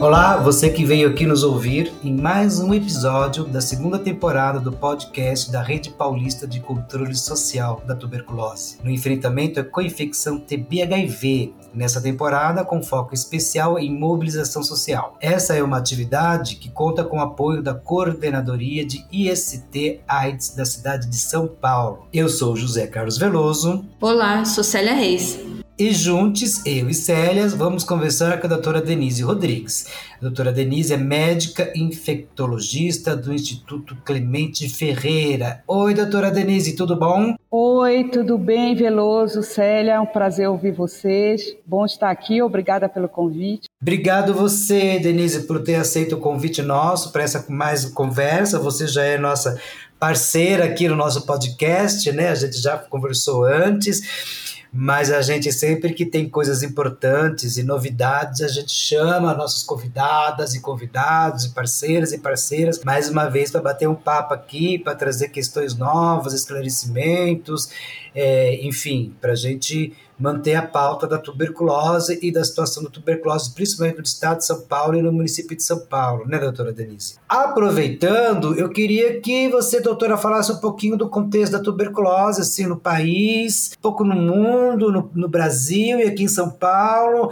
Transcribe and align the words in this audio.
Olá, 0.00 0.38
você 0.38 0.70
que 0.70 0.82
veio 0.82 1.10
aqui 1.10 1.26
nos 1.26 1.42
ouvir 1.42 1.92
em 2.02 2.16
mais 2.16 2.58
um 2.58 2.72
episódio 2.72 3.44
da 3.44 3.60
segunda 3.60 3.98
temporada 3.98 4.58
do 4.58 4.72
podcast 4.72 5.52
da 5.52 5.62
Rede 5.62 5.90
Paulista 5.90 6.46
de 6.46 6.58
Controle 6.58 7.14
Social 7.14 7.82
da 7.86 7.94
Tuberculose, 7.94 8.78
no 8.82 8.90
enfrentamento 8.90 9.60
à 9.60 9.64
coinfecção 9.64 10.40
TB-HIV, 10.40 11.52
nessa 11.74 12.00
temporada 12.00 12.64
com 12.64 12.82
foco 12.82 13.12
especial 13.12 13.78
em 13.78 13.94
mobilização 13.94 14.62
social. 14.62 15.18
Essa 15.20 15.54
é 15.54 15.62
uma 15.62 15.76
atividade 15.76 16.56
que 16.56 16.70
conta 16.70 17.04
com 17.04 17.18
o 17.18 17.22
apoio 17.22 17.62
da 17.62 17.74
Coordenadoria 17.74 18.86
de 18.86 19.04
IST 19.12 20.00
AIDS 20.08 20.54
da 20.54 20.64
cidade 20.64 21.10
de 21.10 21.18
São 21.18 21.46
Paulo. 21.46 22.06
Eu 22.10 22.30
sou 22.30 22.56
José 22.56 22.86
Carlos 22.86 23.18
Veloso. 23.18 23.84
Olá, 24.00 24.46
sou 24.46 24.64
Célia 24.64 24.94
Reis. 24.94 25.38
E 25.80 25.94
juntos, 25.94 26.60
eu 26.66 26.90
e 26.90 26.92
Célia, 26.92 27.48
vamos 27.48 27.84
conversar 27.84 28.38
com 28.38 28.46
a 28.46 28.50
doutora 28.50 28.82
Denise 28.82 29.22
Rodrigues. 29.22 29.86
A 30.18 30.20
doutora 30.20 30.52
Denise 30.52 30.92
é 30.92 30.98
médica 30.98 31.72
infectologista 31.74 33.16
do 33.16 33.32
Instituto 33.32 33.96
Clemente 34.04 34.68
Ferreira. 34.68 35.64
Oi, 35.66 35.94
doutora 35.94 36.30
Denise, 36.30 36.76
tudo 36.76 36.94
bom? 36.96 37.34
Oi, 37.50 38.04
tudo 38.12 38.36
bem, 38.36 38.74
Veloso, 38.74 39.42
Célia, 39.42 39.92
é 39.92 40.00
um 40.00 40.04
prazer 40.04 40.50
ouvir 40.50 40.72
vocês. 40.72 41.56
Bom 41.64 41.86
estar 41.86 42.10
aqui, 42.10 42.42
obrigada 42.42 42.86
pelo 42.86 43.08
convite. 43.08 43.66
Obrigado 43.80 44.34
você, 44.34 44.98
Denise, 44.98 45.46
por 45.46 45.62
ter 45.62 45.76
aceito 45.76 46.16
o 46.16 46.20
convite 46.20 46.60
nosso 46.60 47.10
para 47.10 47.22
essa 47.22 47.46
mais 47.48 47.86
conversa. 47.86 48.58
Você 48.58 48.86
já 48.86 49.02
é 49.02 49.16
nossa 49.16 49.58
parceira 49.98 50.66
aqui 50.66 50.86
no 50.88 50.96
nosso 50.96 51.24
podcast, 51.24 52.12
né? 52.12 52.28
A 52.28 52.34
gente 52.34 52.58
já 52.58 52.76
conversou 52.76 53.44
antes 53.44 54.49
mas 54.72 55.10
a 55.10 55.20
gente 55.20 55.52
sempre 55.52 55.92
que 55.92 56.06
tem 56.06 56.28
coisas 56.28 56.62
importantes 56.62 57.56
e 57.56 57.62
novidades, 57.64 58.40
a 58.40 58.48
gente 58.48 58.72
chama 58.72 59.34
nossas 59.34 59.64
convidadas 59.64 60.54
e 60.54 60.60
convidados 60.60 61.44
e 61.44 61.50
parceiras 61.50 62.12
e 62.12 62.18
parceiras 62.18 62.82
mais 62.84 63.08
uma 63.08 63.28
vez 63.28 63.50
para 63.50 63.60
bater 63.60 63.88
um 63.88 63.94
papo 63.94 64.32
aqui, 64.32 64.78
para 64.78 64.94
trazer 64.94 65.30
questões 65.30 65.76
novas, 65.76 66.32
esclarecimentos, 66.32 67.70
é, 68.14 68.64
enfim, 68.64 69.14
para 69.20 69.32
a 69.32 69.36
gente 69.36 69.92
manter 70.20 70.54
a 70.54 70.62
pauta 70.62 71.06
da 71.06 71.16
tuberculose 71.16 72.18
e 72.20 72.30
da 72.30 72.44
situação 72.44 72.82
da 72.82 72.90
tuberculose, 72.90 73.54
principalmente 73.54 73.96
no 73.96 74.02
estado 74.02 74.38
de 74.38 74.44
São 74.44 74.60
Paulo 74.60 74.94
e 74.96 75.02
no 75.02 75.10
município 75.10 75.56
de 75.56 75.62
São 75.62 75.78
Paulo, 75.78 76.26
né, 76.26 76.38
doutora 76.38 76.72
Denise? 76.72 77.14
Aproveitando, 77.26 78.54
eu 78.54 78.68
queria 78.68 79.18
que 79.18 79.48
você, 79.48 79.80
doutora, 79.80 80.18
falasse 80.18 80.52
um 80.52 80.58
pouquinho 80.58 80.96
do 80.96 81.08
contexto 81.08 81.52
da 81.52 81.58
tuberculose, 81.58 82.42
assim, 82.42 82.66
no 82.66 82.76
país, 82.76 83.72
um 83.78 83.80
pouco 83.80 84.04
no 84.04 84.14
mundo, 84.14 84.92
no, 84.92 85.10
no 85.14 85.28
Brasil 85.28 85.98
e 85.98 86.02
aqui 86.02 86.24
em 86.24 86.28
São 86.28 86.50
Paulo, 86.50 87.30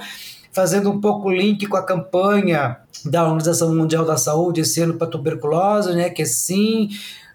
fazendo 0.50 0.91
um 0.91 0.98
pouco 0.98 1.30
link 1.30 1.67
com 1.67 1.77
a 1.77 1.84
campanha 1.84 2.78
da 3.05 3.23
Organização 3.23 3.75
Mundial 3.75 4.05
da 4.05 4.17
Saúde 4.17 4.62
esse 4.62 4.80
ano 4.80 4.95
para 4.95 5.06
tuberculose, 5.06 5.92
né, 5.92 6.08
que 6.08 6.23
é 6.23 6.25
sim 6.25 6.89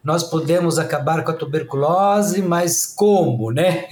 nós 0.04 0.23
podemos 0.23 0.78
acabar 0.78 1.23
com 1.23 1.32
a 1.32 1.34
tuberculose, 1.34 2.42
mas 2.42 2.86
como, 2.86 3.52
né? 3.52 3.86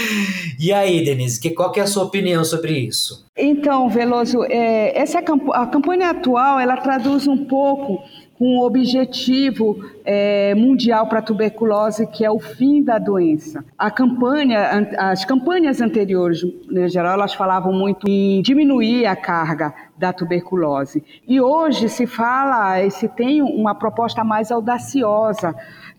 e 0.60 0.72
aí, 0.72 1.04
Denise, 1.04 1.40
que, 1.40 1.50
qual 1.50 1.72
que 1.72 1.80
é 1.80 1.82
a 1.82 1.86
sua 1.86 2.04
opinião 2.04 2.44
sobre 2.44 2.78
isso? 2.78 3.24
Então, 3.36 3.88
Veloso, 3.88 4.44
é, 4.44 4.98
essa 4.98 5.18
a 5.18 5.66
campanha 5.66 6.10
atual, 6.10 6.60
ela 6.60 6.76
traduz 6.76 7.26
um 7.26 7.46
pouco 7.46 8.02
com 8.38 8.58
o 8.58 8.66
objetivo 8.66 9.78
é, 10.04 10.54
mundial 10.54 11.06
para 11.06 11.20
a 11.20 11.22
tuberculose, 11.22 12.06
que 12.06 12.24
é 12.24 12.30
o 12.30 12.38
fim 12.38 12.82
da 12.82 12.98
doença. 12.98 13.64
A 13.78 13.90
campanha, 13.90 14.88
as 14.98 15.24
campanhas 15.24 15.80
anteriores, 15.80 16.42
em 16.70 16.88
geral, 16.88 17.14
elas 17.14 17.34
falavam 17.34 17.72
muito 17.72 18.08
em 18.08 18.42
diminuir 18.42 19.06
a 19.06 19.16
carga 19.16 19.74
da 19.96 20.12
tuberculose. 20.12 21.02
E 21.26 21.40
hoje 21.40 21.88
se 21.88 22.06
fala, 22.06 22.88
se 22.90 23.08
tem 23.08 23.40
uma 23.40 23.74
proposta 23.74 24.22
mais 24.22 24.52
audaciosa 24.52 25.54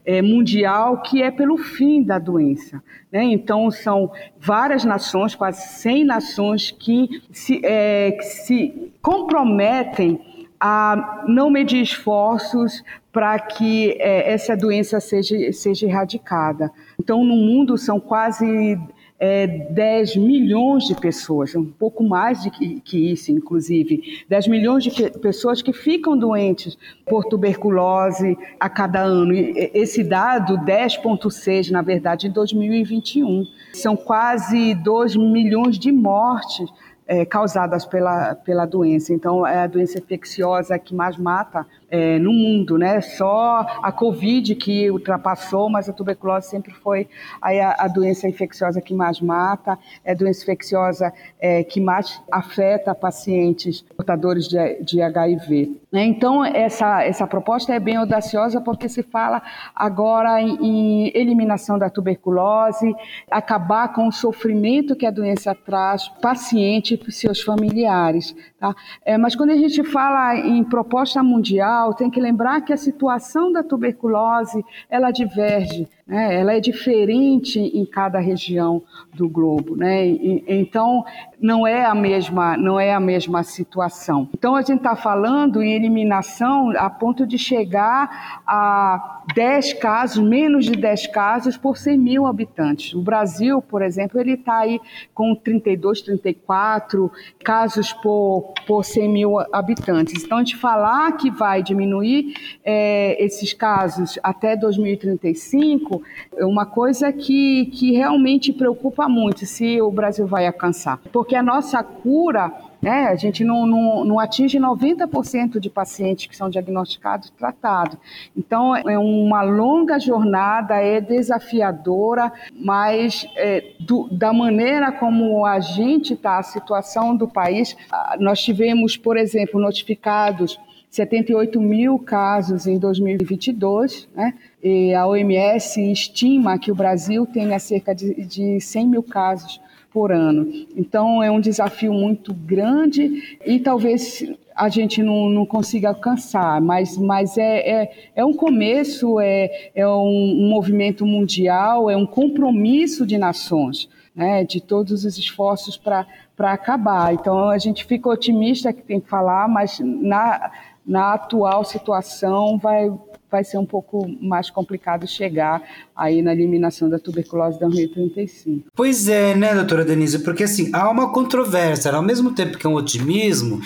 é, 0.05 0.21
mundial, 0.21 1.01
que 1.01 1.21
é 1.21 1.29
pelo 1.31 1.57
fim 1.57 2.01
da 2.01 2.17
doença. 2.17 2.81
Né? 3.11 3.23
Então, 3.25 3.69
são 3.71 4.11
várias 4.39 4.85
nações, 4.85 5.35
quase 5.35 5.67
100 5.79 6.05
nações, 6.05 6.71
que 6.71 7.21
se, 7.31 7.59
é, 7.63 8.11
que 8.11 8.23
se 8.23 8.93
comprometem 9.01 10.36
a 10.59 11.23
não 11.27 11.49
medir 11.49 11.81
esforços 11.81 12.83
para 13.11 13.39
que 13.39 13.91
é, 13.99 14.31
essa 14.31 14.55
doença 14.55 14.99
seja, 14.99 15.51
seja 15.51 15.85
erradicada. 15.85 16.71
Então, 16.99 17.23
no 17.23 17.35
mundo 17.35 17.77
são 17.77 17.99
quase 17.99 18.77
é, 19.19 19.47
10 19.47 20.17
milhões 20.17 20.85
de 20.85 20.95
pessoas, 20.95 21.55
um 21.55 21.65
pouco 21.65 22.03
mais 22.03 22.43
de 22.43 22.51
que, 22.51 22.79
que 22.81 23.11
isso, 23.11 23.31
inclusive, 23.31 24.23
10 24.29 24.47
milhões 24.47 24.83
de 24.83 25.09
pessoas 25.19 25.61
que 25.61 25.73
ficam 25.73 26.17
doentes 26.17 26.77
por 27.05 27.25
tuberculose 27.25 28.37
a 28.59 28.69
cada 28.69 29.01
ano. 29.01 29.33
E 29.33 29.71
esse 29.73 30.03
dado, 30.03 30.57
10,6, 30.59 31.71
na 31.71 31.81
verdade, 31.81 32.27
em 32.27 32.31
2021, 32.31 33.45
são 33.73 33.95
quase 33.95 34.75
2 34.75 35.15
milhões 35.15 35.79
de 35.79 35.91
mortes 35.91 36.69
é, 37.07 37.25
causadas 37.25 37.85
pela, 37.85 38.35
pela 38.35 38.65
doença. 38.65 39.13
Então, 39.13 39.45
é 39.45 39.59
a 39.59 39.67
doença 39.67 39.97
infecciosa 39.97 40.77
que 40.77 40.93
mais 40.93 41.17
mata 41.17 41.65
é, 41.89 42.19
no 42.19 42.33
mundo, 42.33 42.77
né? 42.77 42.99
Só 43.01 43.65
a 43.81 43.91
Covid 43.91 44.53
que 44.55 44.91
ultrapassou, 44.91 45.69
mas 45.69 45.87
a 45.87 45.93
tuberculose 45.93 46.49
sempre 46.49 46.73
foi 46.73 47.07
a, 47.41 47.85
a 47.85 47.87
doença 47.87 48.27
infecciosa 48.27 48.81
que 48.81 48.93
mais 48.93 49.21
mata, 49.21 49.79
é 50.03 50.11
a 50.11 50.15
doença 50.15 50.43
infecciosa 50.43 51.13
é, 51.39 51.63
que 51.63 51.79
mais 51.79 52.21
afeta 52.31 52.93
pacientes 52.93 53.81
portadores 53.95 54.47
de, 54.47 54.83
de 54.83 55.01
HIV. 55.01 55.79
Né? 55.97 56.05
Então, 56.05 56.45
essa, 56.45 57.01
essa 57.03 57.25
proposta 57.25 57.73
é 57.73 57.79
bem 57.79 57.95
audaciosa 57.95 58.61
porque 58.61 58.87
se 58.87 59.01
fala 59.01 59.41
agora 59.75 60.39
em, 60.39 60.55
em 60.61 61.11
eliminação 61.15 61.79
da 61.79 61.89
tuberculose, 61.89 62.93
acabar 63.31 63.91
com 63.91 64.07
o 64.07 64.11
sofrimento 64.11 64.95
que 64.95 65.07
a 65.07 65.09
doença 65.09 65.55
traz 65.55 66.07
paciente 66.21 67.01
e 67.07 67.11
seus 67.11 67.41
familiares. 67.41 68.35
Tá? 68.59 68.75
É, 69.03 69.17
mas 69.17 69.35
quando 69.35 69.49
a 69.49 69.57
gente 69.57 69.83
fala 69.85 70.35
em 70.35 70.63
proposta 70.63 71.23
mundial, 71.23 71.95
tem 71.95 72.11
que 72.11 72.21
lembrar 72.21 72.61
que 72.61 72.71
a 72.71 72.77
situação 72.77 73.51
da 73.51 73.63
tuberculose 73.63 74.63
ela 74.91 75.09
diverge 75.09 75.89
né? 76.07 76.39
ela 76.39 76.53
é 76.53 76.59
diferente 76.59 77.59
em 77.59 77.85
cada 77.85 78.19
região 78.19 78.81
do 79.13 79.27
globo, 79.27 79.75
né? 79.75 80.07
E, 80.07 80.43
então 80.47 81.03
não 81.39 81.67
é 81.67 81.85
a 81.85 81.93
mesma, 81.93 82.55
não 82.55 82.79
é 82.79 82.93
a 82.93 82.99
mesma 82.99 83.43
situação. 83.43 84.29
Então 84.33 84.55
a 84.55 84.61
gente 84.61 84.77
está 84.77 84.95
falando 84.95 85.61
em 85.61 85.73
eliminação 85.73 86.71
a 86.77 86.89
ponto 86.89 87.27
de 87.27 87.37
chegar 87.37 88.41
a 88.47 89.16
10 89.33 89.73
casos, 89.73 90.23
menos 90.23 90.65
de 90.65 90.71
10 90.71 91.07
casos 91.07 91.57
por 91.57 91.77
100 91.77 91.97
mil 91.97 92.25
habitantes. 92.25 92.93
O 92.93 93.01
Brasil, 93.01 93.61
por 93.61 93.81
exemplo, 93.81 94.19
ele 94.19 94.33
está 94.33 94.59
aí 94.59 94.79
com 95.13 95.35
32, 95.35 96.01
34 96.01 97.11
casos 97.43 97.91
por, 97.93 98.53
por 98.65 98.83
100 98.83 99.09
mil 99.09 99.39
habitantes. 99.53 100.23
Então 100.23 100.37
a 100.37 100.41
gente 100.41 100.55
falar 100.55 101.11
que 101.13 101.29
vai 101.29 101.61
diminuir 101.61 102.33
é, 102.63 103.23
esses 103.23 103.53
casos 103.53 104.17
até 104.23 104.55
2035 104.55 106.01
é 106.35 106.45
uma 106.45 106.65
coisa 106.65 107.11
que, 107.11 107.65
que 107.67 107.91
realmente 107.91 108.53
preocupa 108.53 109.07
muito 109.09 109.45
se 109.45 109.81
o 109.81 109.91
Brasil 109.91 110.25
vai 110.25 110.47
alcançar. 110.47 110.99
Porque 111.11 111.35
a 111.35 111.43
nossa 111.43 111.83
cura 111.83 112.51
né? 112.81 113.07
A 113.07 113.15
gente 113.15 113.43
não, 113.43 113.65
não, 113.65 114.03
não, 114.03 114.19
atinge 114.19 114.59
90% 114.59 115.59
de 115.59 115.69
pacientes 115.69 116.27
que 116.27 116.35
são 116.35 116.49
diagnosticados 116.49 117.29
tratados. 117.31 117.97
Então, 118.35 118.75
é 118.75 118.97
uma 118.97 119.41
longa 119.41 119.99
jornada, 119.99 120.75
é 120.75 121.01
desafiadora, 121.01 122.31
mas 122.53 123.27
é, 123.35 123.73
do, 123.79 124.07
da 124.11 124.31
maneira 124.31 124.91
como 124.91 125.45
a 125.45 125.59
gente 125.59 126.13
está, 126.13 126.39
a 126.39 126.43
situação 126.43 127.15
do 127.15 127.27
país, 127.27 127.75
nós 128.19 128.39
tivemos, 128.39 128.95
por 128.95 129.17
exemplo, 129.17 129.59
notificados 129.59 130.59
78 130.89 131.59
mil 131.59 131.99
casos 131.99 132.65
em 132.65 132.79
2022, 132.79 134.07
né? 134.15 134.33
E 134.63 134.93
a 134.93 135.05
OMS 135.05 135.91
estima 135.91 136.57
que 136.57 136.71
o 136.71 136.75
Brasil 136.75 137.25
tenha 137.25 137.59
cerca 137.59 137.93
de, 137.93 138.25
de 138.25 138.59
100 138.59 138.87
mil 138.87 139.03
casos 139.03 139.61
por 139.97 140.11
ano. 140.11 140.47
Então, 140.75 141.23
é 141.23 141.31
um 141.31 141.41
desafio 141.41 141.91
muito 141.91 142.31
grande 142.31 143.39
e 143.43 143.59
talvez 143.59 144.23
a 144.55 144.69
gente 144.69 145.01
não, 145.01 145.27
não 145.27 145.43
consiga 145.43 145.89
alcançar, 145.89 146.61
mas, 146.61 146.95
mas 146.99 147.35
é, 147.35 147.67
é, 147.67 147.91
é 148.17 148.23
um 148.23 148.31
começo, 148.31 149.19
é, 149.19 149.71
é 149.73 149.87
um, 149.87 150.47
movimento 150.47 151.03
mundial, 151.03 151.89
é 151.89 151.97
um 151.97 152.05
compromisso 152.05 153.07
de 153.07 153.17
nações. 153.17 153.89
Né, 154.15 154.43
de 154.43 154.59
todos 154.59 155.05
os 155.05 155.15
esforços 155.15 155.77
para 155.77 156.07
acabar. 156.39 157.13
Então, 157.13 157.49
a 157.49 157.59
gente 157.59 157.85
fica 157.85 158.09
otimista 158.09 158.73
que 158.73 158.81
tem 158.81 158.99
que 158.99 159.07
falar, 159.07 159.47
mas 159.47 159.79
na, 159.79 160.49
na 160.83 161.13
atual 161.13 161.63
situação 161.63 162.57
vai, 162.57 162.91
vai 163.29 163.43
ser 163.43 163.57
um 163.57 163.65
pouco 163.65 164.07
mais 164.21 164.49
complicado 164.49 165.07
chegar 165.07 165.61
aí 165.95 166.21
na 166.21 166.33
eliminação 166.33 166.89
da 166.89 166.97
tuberculose 166.97 167.59
da 167.59 167.67
2035. 167.67 168.69
Pois 168.75 169.07
é, 169.07 169.35
né, 169.35 169.53
doutora 169.53 169.83
Denise? 169.83 170.19
Porque 170.19 170.43
assim, 170.43 170.69
há 170.73 170.89
uma 170.89 171.11
controvérsia. 171.11 171.91
Ao 171.91 172.01
mesmo 172.01 172.33
tempo 172.33 172.57
que 172.57 172.65
é 172.65 172.69
um 172.69 172.75
otimismo, 172.75 173.61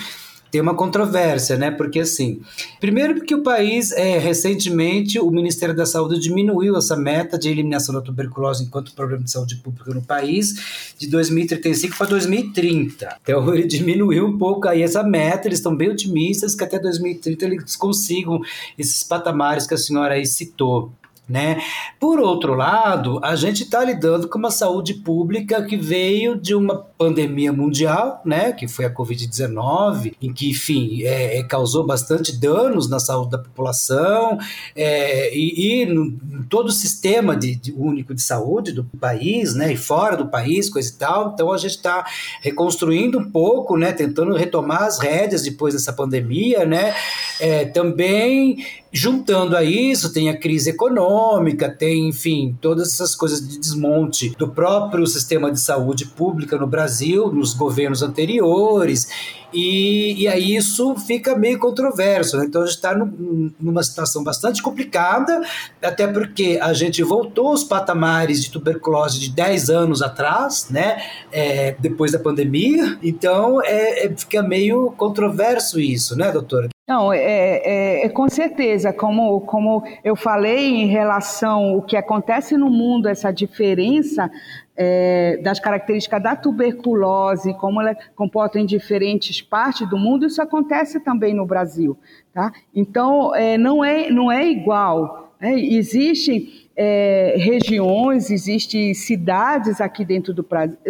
tem 0.52 0.60
uma 0.60 0.74
controvérsia, 0.74 1.56
né? 1.56 1.70
Porque 1.70 2.00
assim, 2.00 2.42
primeiro 2.78 3.14
porque 3.14 3.34
o 3.34 3.42
país, 3.42 3.90
é, 3.92 4.18
recentemente, 4.18 5.18
o 5.18 5.30
Ministério 5.30 5.74
da 5.74 5.86
Saúde 5.86 6.20
diminuiu 6.20 6.76
essa 6.76 6.94
meta 6.94 7.38
de 7.38 7.48
eliminação 7.48 7.94
da 7.94 8.02
tuberculose 8.02 8.62
enquanto 8.62 8.94
problema 8.94 9.24
de 9.24 9.30
saúde 9.30 9.56
pública 9.56 9.94
no 9.94 10.02
país 10.02 10.92
de 10.98 11.08
2035 11.08 11.96
para 11.96 12.06
2030. 12.08 13.16
Então 13.22 13.48
ele 13.54 13.66
diminuiu 13.66 14.26
um 14.26 14.36
pouco 14.36 14.68
aí 14.68 14.82
essa 14.82 15.02
meta, 15.02 15.48
eles 15.48 15.58
estão 15.58 15.74
bem 15.74 15.88
otimistas 15.88 16.54
que 16.54 16.62
até 16.62 16.78
2030 16.78 17.46
eles 17.46 17.74
consigam 17.74 18.38
esses 18.78 19.02
patamares 19.02 19.66
que 19.66 19.72
a 19.72 19.78
senhora 19.78 20.14
aí 20.14 20.26
citou. 20.26 20.92
Né? 21.32 21.62
Por 21.98 22.20
outro 22.20 22.52
lado, 22.52 23.18
a 23.24 23.34
gente 23.34 23.62
está 23.62 23.82
lidando 23.82 24.28
com 24.28 24.38
uma 24.38 24.50
saúde 24.50 24.92
pública 24.92 25.62
que 25.62 25.78
veio 25.78 26.36
de 26.36 26.54
uma 26.54 26.76
pandemia 26.98 27.50
mundial, 27.50 28.20
né, 28.22 28.52
que 28.52 28.68
foi 28.68 28.84
a 28.84 28.94
Covid-19, 28.94 30.14
em 30.20 30.30
que, 30.30 30.50
enfim, 30.50 31.04
é, 31.04 31.38
é, 31.38 31.42
causou 31.42 31.86
bastante 31.86 32.38
danos 32.38 32.86
na 32.86 33.00
saúde 33.00 33.30
da 33.30 33.38
população 33.38 34.38
é, 34.76 35.34
e, 35.34 35.82
e 35.82 35.86
no, 35.86 36.12
todo 36.50 36.66
o 36.66 36.70
sistema 36.72 37.34
de, 37.34 37.54
de, 37.54 37.72
único 37.72 38.14
de 38.14 38.20
saúde 38.20 38.70
do 38.70 38.84
país, 38.84 39.54
né, 39.54 39.72
e 39.72 39.76
fora 39.76 40.18
do 40.18 40.26
país, 40.26 40.68
coisa 40.68 40.90
e 40.90 40.98
tal. 40.98 41.32
Então 41.32 41.50
a 41.50 41.56
gente 41.56 41.76
está 41.76 42.04
reconstruindo 42.42 43.18
um 43.18 43.30
pouco, 43.30 43.74
né, 43.78 43.90
tentando 43.90 44.36
retomar 44.36 44.82
as 44.82 44.98
rédeas 44.98 45.44
depois 45.44 45.72
dessa 45.72 45.94
pandemia, 45.94 46.66
né, 46.66 46.94
é, 47.40 47.64
também 47.64 48.81
Juntando 48.94 49.56
a 49.56 49.64
isso, 49.64 50.12
tem 50.12 50.28
a 50.28 50.38
crise 50.38 50.68
econômica, 50.68 51.70
tem, 51.70 52.10
enfim, 52.10 52.56
todas 52.60 52.92
essas 52.92 53.14
coisas 53.14 53.40
de 53.46 53.58
desmonte 53.58 54.34
do 54.36 54.48
próprio 54.48 55.06
sistema 55.06 55.50
de 55.50 55.58
saúde 55.58 56.04
pública 56.04 56.58
no 56.58 56.66
Brasil, 56.66 57.32
nos 57.32 57.54
governos 57.54 58.02
anteriores, 58.02 59.08
e, 59.52 60.22
e 60.22 60.28
aí 60.28 60.56
isso 60.56 60.94
fica 60.96 61.34
meio 61.34 61.58
controverso. 61.58 62.36
Né? 62.36 62.44
Então 62.46 62.62
a 62.62 62.66
gente 62.66 62.76
está 62.76 62.94
numa 62.94 63.82
situação 63.82 64.22
bastante 64.22 64.62
complicada, 64.62 65.40
até 65.82 66.06
porque 66.06 66.58
a 66.60 66.72
gente 66.72 67.02
voltou 67.02 67.48
aos 67.48 67.64
patamares 67.64 68.42
de 68.42 68.50
tuberculose 68.50 69.20
de 69.20 69.30
10 69.30 69.70
anos 69.70 70.02
atrás, 70.02 70.66
né? 70.70 71.02
É, 71.30 71.76
depois 71.78 72.12
da 72.12 72.18
pandemia, 72.18 72.98
então 73.02 73.62
é, 73.62 74.06
é, 74.06 74.16
fica 74.16 74.42
meio 74.42 74.90
controverso 74.92 75.80
isso, 75.80 76.16
né, 76.16 76.30
doutora? 76.30 76.71
Não, 76.88 77.12
é, 77.12 77.20
é, 77.20 78.06
é, 78.06 78.08
com 78.08 78.28
certeza, 78.28 78.92
como, 78.92 79.40
como 79.42 79.84
eu 80.02 80.16
falei 80.16 80.82
em 80.82 80.88
relação 80.88 81.74
ao 81.74 81.82
que 81.82 81.96
acontece 81.96 82.56
no 82.56 82.68
mundo, 82.68 83.08
essa 83.08 83.30
diferença 83.30 84.28
é, 84.76 85.38
das 85.44 85.60
características 85.60 86.20
da 86.20 86.34
tuberculose, 86.34 87.54
como 87.54 87.80
ela 87.80 87.96
comporta 88.16 88.58
em 88.58 88.66
diferentes 88.66 89.40
partes 89.40 89.88
do 89.88 89.96
mundo, 89.96 90.26
isso 90.26 90.42
acontece 90.42 90.98
também 90.98 91.32
no 91.32 91.46
Brasil. 91.46 91.96
Tá? 92.34 92.52
Então, 92.74 93.32
é, 93.32 93.56
não, 93.56 93.84
é, 93.84 94.10
não 94.10 94.32
é 94.32 94.44
igual. 94.44 95.32
Né? 95.40 95.54
Existem 95.60 96.48
é, 96.76 97.34
regiões, 97.36 98.28
existem 98.28 98.92
cidades 98.92 99.80
aqui 99.80 100.04
dentro 100.04 100.34
do 100.34 100.44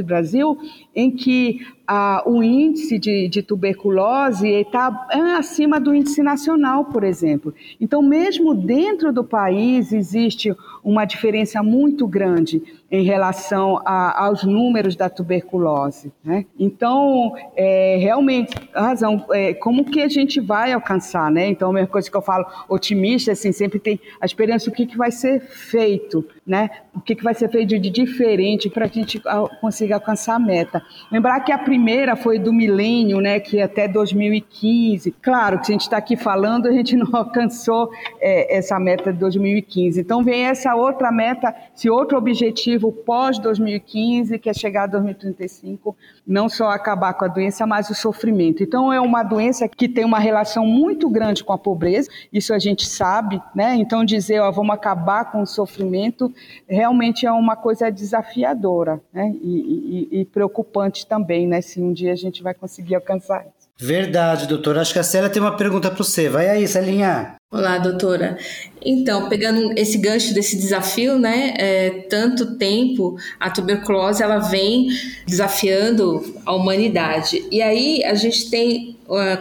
Brasil 0.04 0.56
em 0.94 1.10
que 1.10 1.58
a, 1.94 2.22
o 2.24 2.42
índice 2.42 2.98
de, 2.98 3.28
de 3.28 3.42
tuberculose 3.42 4.48
está 4.48 5.06
é 5.10 5.18
acima 5.36 5.78
do 5.78 5.94
índice 5.94 6.22
nacional, 6.22 6.86
por 6.86 7.04
exemplo. 7.04 7.52
Então, 7.78 8.00
mesmo 8.00 8.54
dentro 8.54 9.12
do 9.12 9.22
país, 9.22 9.92
existe 9.92 10.56
uma 10.82 11.04
diferença 11.04 11.62
muito 11.62 12.06
grande 12.06 12.62
em 12.90 13.04
relação 13.04 13.80
a, 13.84 14.24
aos 14.24 14.42
números 14.42 14.96
da 14.96 15.08
tuberculose. 15.08 16.12
Né? 16.24 16.46
Então, 16.58 17.34
é, 17.54 17.96
realmente, 17.98 18.54
razão, 18.74 19.24
é, 19.30 19.52
como 19.54 19.84
que 19.84 20.00
a 20.00 20.08
gente 20.08 20.40
vai 20.40 20.72
alcançar? 20.72 21.30
Né? 21.30 21.48
Então, 21.48 21.70
a 21.70 21.72
mesma 21.72 21.88
coisa 21.88 22.10
que 22.10 22.16
eu 22.16 22.22
falo, 22.22 22.46
otimista, 22.68 23.32
assim, 23.32 23.52
sempre 23.52 23.78
tem 23.78 24.00
a 24.20 24.24
esperança 24.24 24.70
do 24.70 24.74
que, 24.74 24.86
que 24.86 24.96
vai 24.96 25.10
ser 25.10 25.40
feito, 25.40 26.24
né? 26.46 26.70
o 26.94 27.00
que, 27.00 27.14
que 27.14 27.24
vai 27.24 27.34
ser 27.34 27.50
feito 27.50 27.78
de 27.78 27.90
diferente 27.90 28.68
para 28.68 28.84
a 28.84 28.88
gente 28.88 29.22
conseguir 29.60 29.94
alcançar 29.94 30.34
a 30.34 30.38
meta. 30.38 30.82
Lembrar 31.10 31.40
que 31.40 31.52
a 31.52 31.58
primeira 31.58 31.81
foi 32.16 32.38
do 32.38 32.52
milênio, 32.52 33.20
né, 33.20 33.40
que 33.40 33.60
até 33.60 33.88
2015. 33.88 35.10
Claro 35.22 35.58
que 35.58 35.70
a 35.70 35.72
gente 35.72 35.82
está 35.82 35.96
aqui 35.96 36.16
falando, 36.16 36.66
a 36.66 36.72
gente 36.72 36.94
não 36.96 37.08
alcançou 37.12 37.90
é, 38.20 38.56
essa 38.56 38.78
meta 38.78 39.12
de 39.12 39.18
2015. 39.18 40.00
Então 40.00 40.22
vem 40.22 40.46
essa 40.46 40.74
outra 40.74 41.10
meta, 41.10 41.54
esse 41.74 41.88
outro 41.90 42.16
objetivo 42.18 42.92
pós 42.92 43.38
2015, 43.38 44.38
que 44.38 44.48
é 44.48 44.54
chegar 44.54 44.84
a 44.84 44.86
2035, 44.86 45.96
não 46.26 46.48
só 46.48 46.70
acabar 46.70 47.14
com 47.14 47.24
a 47.24 47.28
doença, 47.28 47.66
mas 47.66 47.90
o 47.90 47.94
sofrimento. 47.94 48.62
Então 48.62 48.92
é 48.92 49.00
uma 49.00 49.22
doença 49.22 49.68
que 49.68 49.88
tem 49.88 50.04
uma 50.04 50.18
relação 50.18 50.66
muito 50.66 51.08
grande 51.08 51.42
com 51.42 51.52
a 51.52 51.58
pobreza, 51.58 52.08
isso 52.32 52.54
a 52.54 52.58
gente 52.58 52.86
sabe, 52.86 53.40
né? 53.54 53.74
Então 53.74 54.04
dizer, 54.04 54.40
ó, 54.40 54.50
vamos 54.50 54.74
acabar 54.74 55.30
com 55.30 55.42
o 55.42 55.46
sofrimento, 55.46 56.32
realmente 56.68 57.26
é 57.26 57.32
uma 57.32 57.56
coisa 57.56 57.90
desafiadora, 57.90 59.00
né? 59.12 59.32
E, 59.42 60.08
e, 60.12 60.20
e 60.20 60.24
preocupante 60.24 61.06
também, 61.06 61.46
né? 61.46 61.60
Se 61.72 61.80
um 61.80 61.90
dia 61.90 62.12
a 62.12 62.16
gente 62.16 62.42
vai 62.42 62.52
conseguir 62.52 62.96
alcançar 62.96 63.46
isso. 63.46 63.70
Verdade, 63.78 64.46
doutora. 64.46 64.82
Acho 64.82 64.92
que 64.92 64.98
a 64.98 65.02
Célia 65.02 65.30
tem 65.30 65.40
uma 65.40 65.56
pergunta 65.56 65.90
para 65.90 66.04
você. 66.04 66.28
Vai 66.28 66.50
aí, 66.50 66.68
Celinha. 66.68 67.36
Olá, 67.50 67.78
doutora. 67.78 68.36
Então, 68.84 69.26
pegando 69.30 69.72
esse 69.78 69.96
gancho 69.96 70.34
desse 70.34 70.54
desafio, 70.56 71.18
né, 71.18 71.54
é, 71.56 71.90
tanto 72.10 72.58
tempo 72.58 73.16
a 73.40 73.48
tuberculose 73.48 74.22
ela 74.22 74.38
vem 74.38 74.88
desafiando 75.26 76.38
a 76.44 76.52
humanidade. 76.54 77.42
E 77.50 77.62
aí 77.62 78.04
a 78.04 78.14
gente 78.14 78.50
tem 78.50 78.91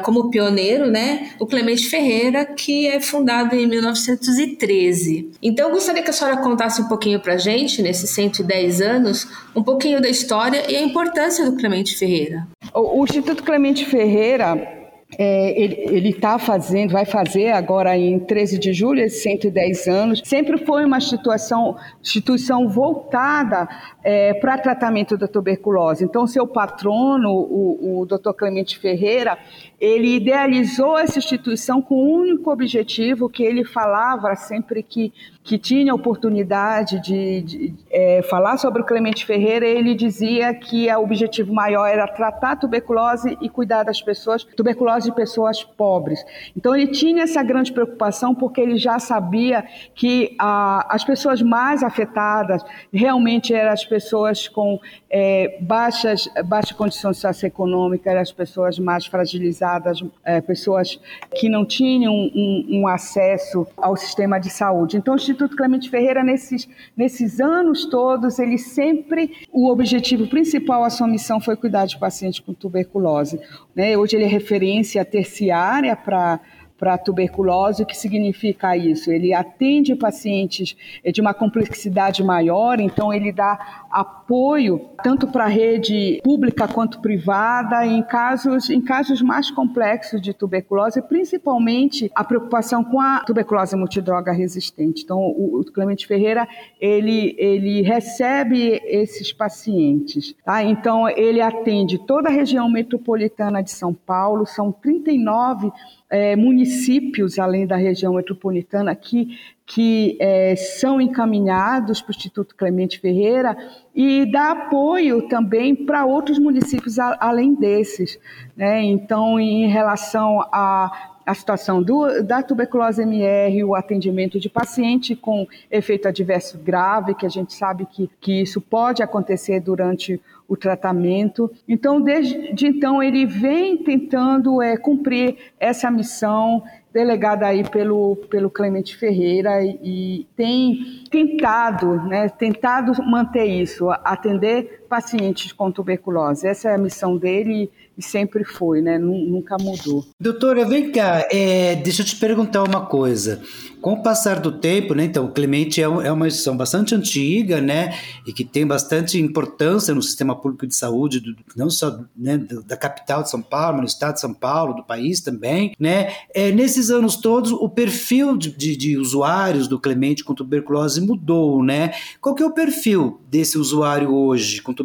como 0.03 0.29
pioneiro, 0.29 0.87
né, 0.87 1.31
o 1.39 1.45
Clemente 1.45 1.87
Ferreira, 1.87 2.45
que 2.45 2.87
é 2.87 2.99
fundado 2.99 3.55
em 3.55 3.67
1913. 3.67 5.31
Então, 5.41 5.67
eu 5.67 5.73
gostaria 5.73 6.03
que 6.03 6.09
a 6.09 6.13
senhora 6.13 6.37
contasse 6.37 6.81
um 6.81 6.87
pouquinho 6.87 7.19
para 7.19 7.37
gente, 7.37 7.81
nesses 7.81 8.09
110 8.11 8.81
anos, 8.81 9.27
um 9.55 9.63
pouquinho 9.63 10.01
da 10.01 10.09
história 10.09 10.69
e 10.69 10.75
a 10.75 10.81
importância 10.81 11.49
do 11.49 11.57
Clemente 11.57 11.95
Ferreira. 11.95 12.47
O 12.73 13.03
Instituto 13.03 13.43
Clemente 13.43 13.85
Ferreira 13.85 14.80
é, 15.17 15.61
ele 15.61 16.09
está 16.09 16.39
fazendo, 16.39 16.91
vai 16.91 17.05
fazer 17.05 17.51
agora 17.51 17.97
em 17.97 18.19
13 18.19 18.57
de 18.57 18.73
julho, 18.73 19.09
110 19.09 19.87
anos. 19.87 20.21
Sempre 20.23 20.57
foi 20.65 20.85
uma 20.85 20.97
instituição, 20.97 21.75
instituição 22.01 22.67
voltada 22.69 23.67
é, 24.03 24.33
para 24.33 24.57
tratamento 24.57 25.17
da 25.17 25.27
tuberculose. 25.27 26.03
Então, 26.03 26.25
seu 26.25 26.47
patrono, 26.47 27.29
o, 27.29 28.01
o 28.01 28.05
Dr. 28.05 28.31
Clemente 28.38 28.79
Ferreira, 28.79 29.38
ele 29.81 30.15
idealizou 30.15 30.95
essa 30.95 31.17
instituição 31.17 31.81
com 31.81 31.95
o 31.95 32.13
único 32.19 32.51
objetivo 32.51 33.27
que 33.27 33.41
ele 33.41 33.65
falava 33.65 34.35
sempre 34.35 34.83
que, 34.83 35.11
que 35.43 35.57
tinha 35.57 35.95
oportunidade 35.95 37.01
de, 37.01 37.41
de 37.41 37.73
é, 37.89 38.21
falar 38.21 38.57
sobre 38.57 38.83
o 38.83 38.85
Clemente 38.85 39.25
Ferreira, 39.25 39.65
ele 39.65 39.95
dizia 39.95 40.53
que 40.53 40.88
o 40.93 41.01
objetivo 41.01 41.51
maior 41.51 41.88
era 41.88 42.07
tratar 42.07 42.51
a 42.51 42.55
tuberculose 42.57 43.35
e 43.41 43.50
cuidar 43.50 43.81
das 43.81 44.00
pessoas, 44.00 44.43
tuberculose 44.43 45.09
de 45.09 45.15
pessoas 45.15 45.63
pobres. 45.63 46.23
Então 46.55 46.75
ele 46.75 46.91
tinha 46.91 47.23
essa 47.23 47.41
grande 47.41 47.73
preocupação 47.73 48.35
porque 48.35 48.61
ele 48.61 48.77
já 48.77 49.00
sabia 49.00 49.65
que 49.95 50.35
a, 50.38 50.93
as 50.93 51.03
pessoas 51.03 51.41
mais 51.41 51.81
afetadas 51.81 52.63
realmente 52.93 53.51
eram 53.51 53.71
as 53.71 53.83
pessoas 53.83 54.47
com 54.47 54.79
é, 55.13 55.58
baixas, 55.60 56.30
baixa 56.46 56.74
condição 56.74 57.13
socioeconômica, 57.13 58.18
as 58.18 58.32
pessoas 58.32 58.80
mais 58.80 59.06
fragilizadas 59.06 60.01
é, 60.24 60.39
pessoas 60.39 60.98
que 61.36 61.50
não 61.50 61.65
tinham 61.65 62.13
um, 62.13 62.65
um, 62.70 62.88
acesso 62.88 63.68
ao 63.75 63.98
sistema 63.98 64.39
de 64.39 64.50
saúde. 64.50 64.96
Então, 64.96 65.13
o 65.13 65.18
Instituto 65.18 65.58
Clemente 65.58 65.89
Ferreira, 65.89 66.24
nesses, 66.24 66.68
nesses 66.96 67.41
anos 67.41 67.86
todos, 67.86 68.39
ele 68.39 68.58
sempre, 68.58 69.46
o 69.51 69.70
objetivo 69.70 70.27
principal, 70.27 70.86
a 70.86 70.89
sua 70.89 71.08
missão 71.08 71.41
foi 71.41 71.58
cuidar 71.58 71.86
de 71.86 72.00
pacientes 72.00 72.39
com 72.39 72.53
tuberculose. 72.53 73.38
Né? 73.75 73.98
Hoje 73.98 74.15
ele 74.15 74.24
é 74.24 74.30
referência 74.30 75.03
terciária 75.03 75.94
para 75.94 76.39
para 76.81 76.97
tuberculose. 76.97 77.83
O 77.83 77.85
que 77.85 77.95
significa 77.95 78.75
isso? 78.75 79.11
Ele 79.11 79.35
atende 79.35 79.95
pacientes 79.95 80.75
de 81.13 81.21
uma 81.21 81.31
complexidade 81.31 82.23
maior, 82.23 82.79
então 82.79 83.13
ele 83.13 83.31
dá 83.31 83.85
apoio 83.91 84.89
tanto 85.03 85.27
para 85.27 85.43
a 85.43 85.47
rede 85.47 86.19
pública 86.23 86.67
quanto 86.67 87.00
privada 87.00 87.85
em 87.85 88.01
casos, 88.01 88.71
em 88.71 88.81
casos 88.81 89.21
mais 89.21 89.51
complexos 89.51 90.19
de 90.19 90.33
tuberculose, 90.33 91.03
principalmente 91.03 92.09
a 92.15 92.23
preocupação 92.23 92.83
com 92.83 93.00
a 93.00 93.19
tuberculose 93.19 93.75
multidroga 93.75 94.31
resistente. 94.31 95.03
Então, 95.03 95.19
o 95.19 95.63
Clemente 95.71 96.07
Ferreira 96.07 96.47
ele, 96.79 97.35
ele 97.38 97.81
recebe 97.83 98.81
esses 98.85 99.31
pacientes. 99.31 100.33
Tá? 100.43 100.63
Então, 100.63 101.07
ele 101.07 101.41
atende 101.41 102.00
toda 102.00 102.29
a 102.29 102.31
região 102.31 102.67
metropolitana 102.67 103.61
de 103.61 103.69
São 103.69 103.93
Paulo, 103.93 104.47
são 104.47 104.71
39 104.71 105.71
é, 106.12 106.36
municípios 106.36 107.39
além 107.39 107.65
da 107.65 107.77
região 107.77 108.13
metropolitana 108.15 108.94
que, 108.94 109.39
que 109.65 110.18
é, 110.20 110.56
são 110.58 111.00
encaminhados 111.00 112.01
para 112.01 112.12
o 112.12 112.15
Instituto 112.15 112.53
Clemente 112.53 113.00
Ferreira 113.00 113.56
e 113.96 114.30
dá 114.30 114.51
apoio 114.51 115.30
também 115.30 115.74
para 115.74 116.06
outros 116.06 116.38
municípios 116.38 117.00
a, 117.00 117.18
além 117.20 117.56
desses. 117.56 118.20
Né? 118.58 118.84
Então, 118.84 119.39
em 119.39 119.68
relação 119.68 120.41
a 120.51 121.11
a 121.25 121.33
situação 121.33 121.81
do, 121.81 122.21
da 122.23 122.41
tuberculose 122.41 123.01
MR, 123.01 123.63
o 123.63 123.75
atendimento 123.75 124.39
de 124.39 124.49
paciente 124.49 125.15
com 125.15 125.47
efeito 125.69 126.07
adverso 126.07 126.57
grave, 126.57 127.15
que 127.15 127.25
a 127.25 127.29
gente 127.29 127.53
sabe 127.53 127.85
que, 127.85 128.09
que 128.19 128.41
isso 128.41 128.59
pode 128.59 129.03
acontecer 129.03 129.59
durante 129.59 130.21
o 130.47 130.57
tratamento. 130.57 131.49
Então, 131.67 132.01
desde 132.01 132.67
então, 132.67 133.01
ele 133.01 133.25
vem 133.25 133.77
tentando 133.77 134.61
é, 134.61 134.75
cumprir 134.75 135.37
essa 135.57 135.89
missão 135.89 136.61
delegada 136.93 137.47
aí 137.47 137.63
pelo, 137.63 138.17
pelo 138.29 138.49
Clemente 138.49 138.97
Ferreira 138.97 139.63
e, 139.63 139.79
e 139.81 140.27
tem 140.35 141.03
tentado, 141.09 141.95
né, 142.03 142.27
tentado 142.27 142.91
manter 143.03 143.45
isso, 143.45 143.89
atender 144.03 144.80
pacientes 144.91 145.53
com 145.53 145.71
tuberculose. 145.71 146.45
Essa 146.45 146.71
é 146.71 146.75
a 146.75 146.77
missão 146.77 147.15
dele 147.15 147.71
e 147.98 148.03
sempre 148.03 148.43
foi, 148.43 148.81
né? 148.81 148.98
Nunca 148.98 149.55
mudou. 149.57 150.05
Doutora, 150.19 150.65
vem 150.65 150.91
cá, 150.91 151.25
é, 151.31 151.75
deixa 151.77 152.01
eu 152.01 152.05
te 152.05 152.17
perguntar 152.17 152.62
uma 152.63 152.86
coisa. 152.86 153.41
Com 153.79 153.93
o 153.93 154.03
passar 154.03 154.39
do 154.39 154.51
tempo, 154.51 154.93
né? 154.93 155.05
Então, 155.05 155.31
Clemente 155.31 155.81
é, 155.81 155.86
é 155.86 156.12
uma 156.12 156.27
instituição 156.27 156.55
bastante 156.55 156.93
antiga, 156.93 157.62
né? 157.62 157.98
E 158.27 158.33
que 158.33 158.43
tem 158.43 158.67
bastante 158.67 159.19
importância 159.19 159.95
no 159.95 160.03
sistema 160.03 160.36
público 160.36 160.67
de 160.67 160.75
saúde, 160.75 161.19
do, 161.19 161.36
não 161.55 161.69
só 161.69 162.00
né, 162.15 162.38
da 162.65 162.77
capital 162.77 163.24
de 163.24 163.29
São 163.29 163.41
Paulo, 163.41 163.77
mas 163.77 163.81
no 163.81 163.88
estado 163.88 164.15
de 164.15 164.21
São 164.21 164.33
Paulo, 164.33 164.75
do 164.75 164.83
país 164.83 165.21
também, 165.21 165.74
né? 165.79 166.13
É, 166.33 166.51
nesses 166.51 166.91
anos 166.91 167.15
todos, 167.15 167.51
o 167.51 167.69
perfil 167.69 168.38
de, 168.38 168.51
de, 168.51 168.75
de 168.75 168.98
usuários 168.98 169.67
do 169.67 169.79
Clemente 169.79 170.24
com 170.24 170.36
tuberculose 170.36 171.01
mudou, 171.01 171.63
né? 171.63 171.93
Qual 172.19 172.36
que 172.36 172.43
é 172.43 172.45
o 172.45 172.53
perfil 172.53 173.21
desse 173.29 173.57
usuário 173.57 174.13
hoje 174.13 174.62
com 174.62 174.74
tuberculose 174.74 174.80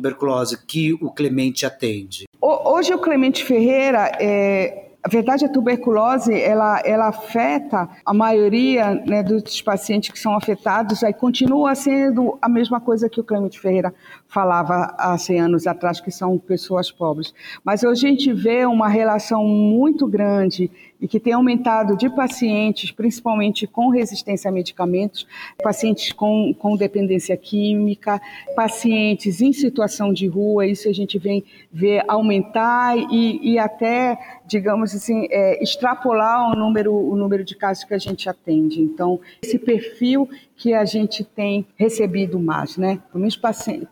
que 0.66 0.94
o 0.94 1.10
Clemente 1.10 1.64
atende? 1.66 2.26
Hoje 2.40 2.94
o 2.94 2.98
Clemente 2.98 3.44
Ferreira 3.44 4.12
é, 4.20 4.86
a 5.06 5.08
verdade, 5.08 5.44
a 5.44 5.48
tuberculose, 5.48 6.34
ela, 6.34 6.82
ela 6.84 7.06
afeta 7.06 7.88
a 8.04 8.12
maioria 8.12 8.92
né, 9.06 9.22
dos 9.22 9.62
pacientes 9.62 10.10
que 10.10 10.18
são 10.18 10.34
afetados, 10.36 11.04
aí 11.04 11.12
continua 11.12 11.76
sendo 11.76 12.36
a 12.42 12.48
mesma 12.48 12.80
coisa 12.80 13.08
que 13.08 13.20
o 13.20 13.22
Clemente 13.22 13.60
Ferreira 13.60 13.94
falava 14.26 14.96
há 14.98 15.16
100 15.16 15.40
anos 15.42 15.66
atrás, 15.68 16.00
que 16.00 16.10
são 16.10 16.36
pessoas 16.38 16.90
pobres. 16.90 17.32
Mas 17.62 17.84
hoje 17.84 18.04
a 18.04 18.10
gente 18.10 18.32
vê 18.32 18.66
uma 18.66 18.88
relação 18.88 19.44
muito 19.44 20.08
grande 20.08 20.68
e 21.00 21.06
que 21.06 21.20
tem 21.20 21.32
aumentado 21.32 21.96
de 21.96 22.08
pacientes, 22.08 22.90
principalmente 22.90 23.66
com 23.66 23.88
resistência 23.88 24.48
a 24.48 24.52
medicamentos, 24.52 25.26
pacientes 25.62 26.12
com, 26.12 26.54
com 26.58 26.76
dependência 26.76 27.36
química, 27.36 28.20
pacientes 28.54 29.40
em 29.40 29.52
situação 29.52 30.12
de 30.12 30.26
rua, 30.26 30.66
isso 30.66 30.88
a 30.88 30.92
gente 30.92 31.18
vem 31.18 31.44
ver 31.72 32.02
aumentar 32.08 32.96
e, 32.96 33.52
e 33.52 33.58
até, 33.58 34.18
digamos 34.46 34.94
assim, 34.94 35.26
é, 35.30 35.62
extrapolar 35.62 36.50
o 36.50 36.56
número, 36.56 36.94
o 36.94 37.16
número 37.16 37.44
de 37.44 37.54
casos 37.54 37.84
que 37.84 37.94
a 37.94 37.98
gente 37.98 38.28
atende. 38.28 38.80
Então, 38.80 39.20
esse 39.42 39.58
perfil 39.58 40.28
que 40.56 40.72
a 40.72 40.84
gente 40.84 41.22
tem 41.22 41.66
recebido 41.76 42.38
mais, 42.40 42.76
né? 42.76 42.98
Pelo 43.12 43.20
menos 43.20 43.38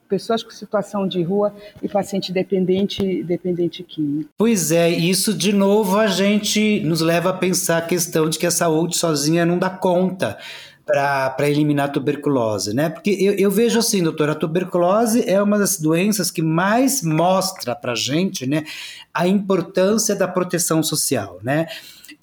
pessoas 0.08 0.42
com 0.42 0.50
situação 0.50 1.06
de 1.06 1.22
rua 1.22 1.54
e 1.82 1.88
paciente 1.88 2.32
dependente, 2.32 3.22
dependente 3.22 3.82
químico. 3.82 4.30
Pois 4.36 4.72
é, 4.72 4.88
isso 4.88 5.34
de 5.34 5.52
novo 5.52 5.98
a 5.98 6.06
gente 6.06 6.80
nos 6.80 7.00
leva 7.00 7.30
a 7.30 7.34
pensar 7.34 7.78
a 7.78 7.82
questão 7.82 8.28
de 8.28 8.38
que 8.38 8.46
a 8.46 8.50
saúde 8.50 8.96
sozinha 8.96 9.44
não 9.44 9.58
dá 9.58 9.68
conta 9.68 10.38
para 10.86 11.48
eliminar 11.48 11.86
a 11.86 11.92
tuberculose, 11.92 12.74
né? 12.74 12.90
Porque 12.90 13.10
eu, 13.10 13.32
eu, 13.34 13.50
vejo 13.50 13.78
assim, 13.78 14.02
doutora, 14.02 14.32
a 14.32 14.34
tuberculose 14.34 15.24
é 15.26 15.42
uma 15.42 15.58
das 15.58 15.80
doenças 15.80 16.30
que 16.30 16.42
mais 16.42 17.02
mostra 17.02 17.74
para 17.74 17.94
gente, 17.94 18.46
né, 18.46 18.64
a 19.12 19.26
importância 19.26 20.14
da 20.14 20.28
proteção 20.28 20.82
social, 20.82 21.38
né? 21.42 21.66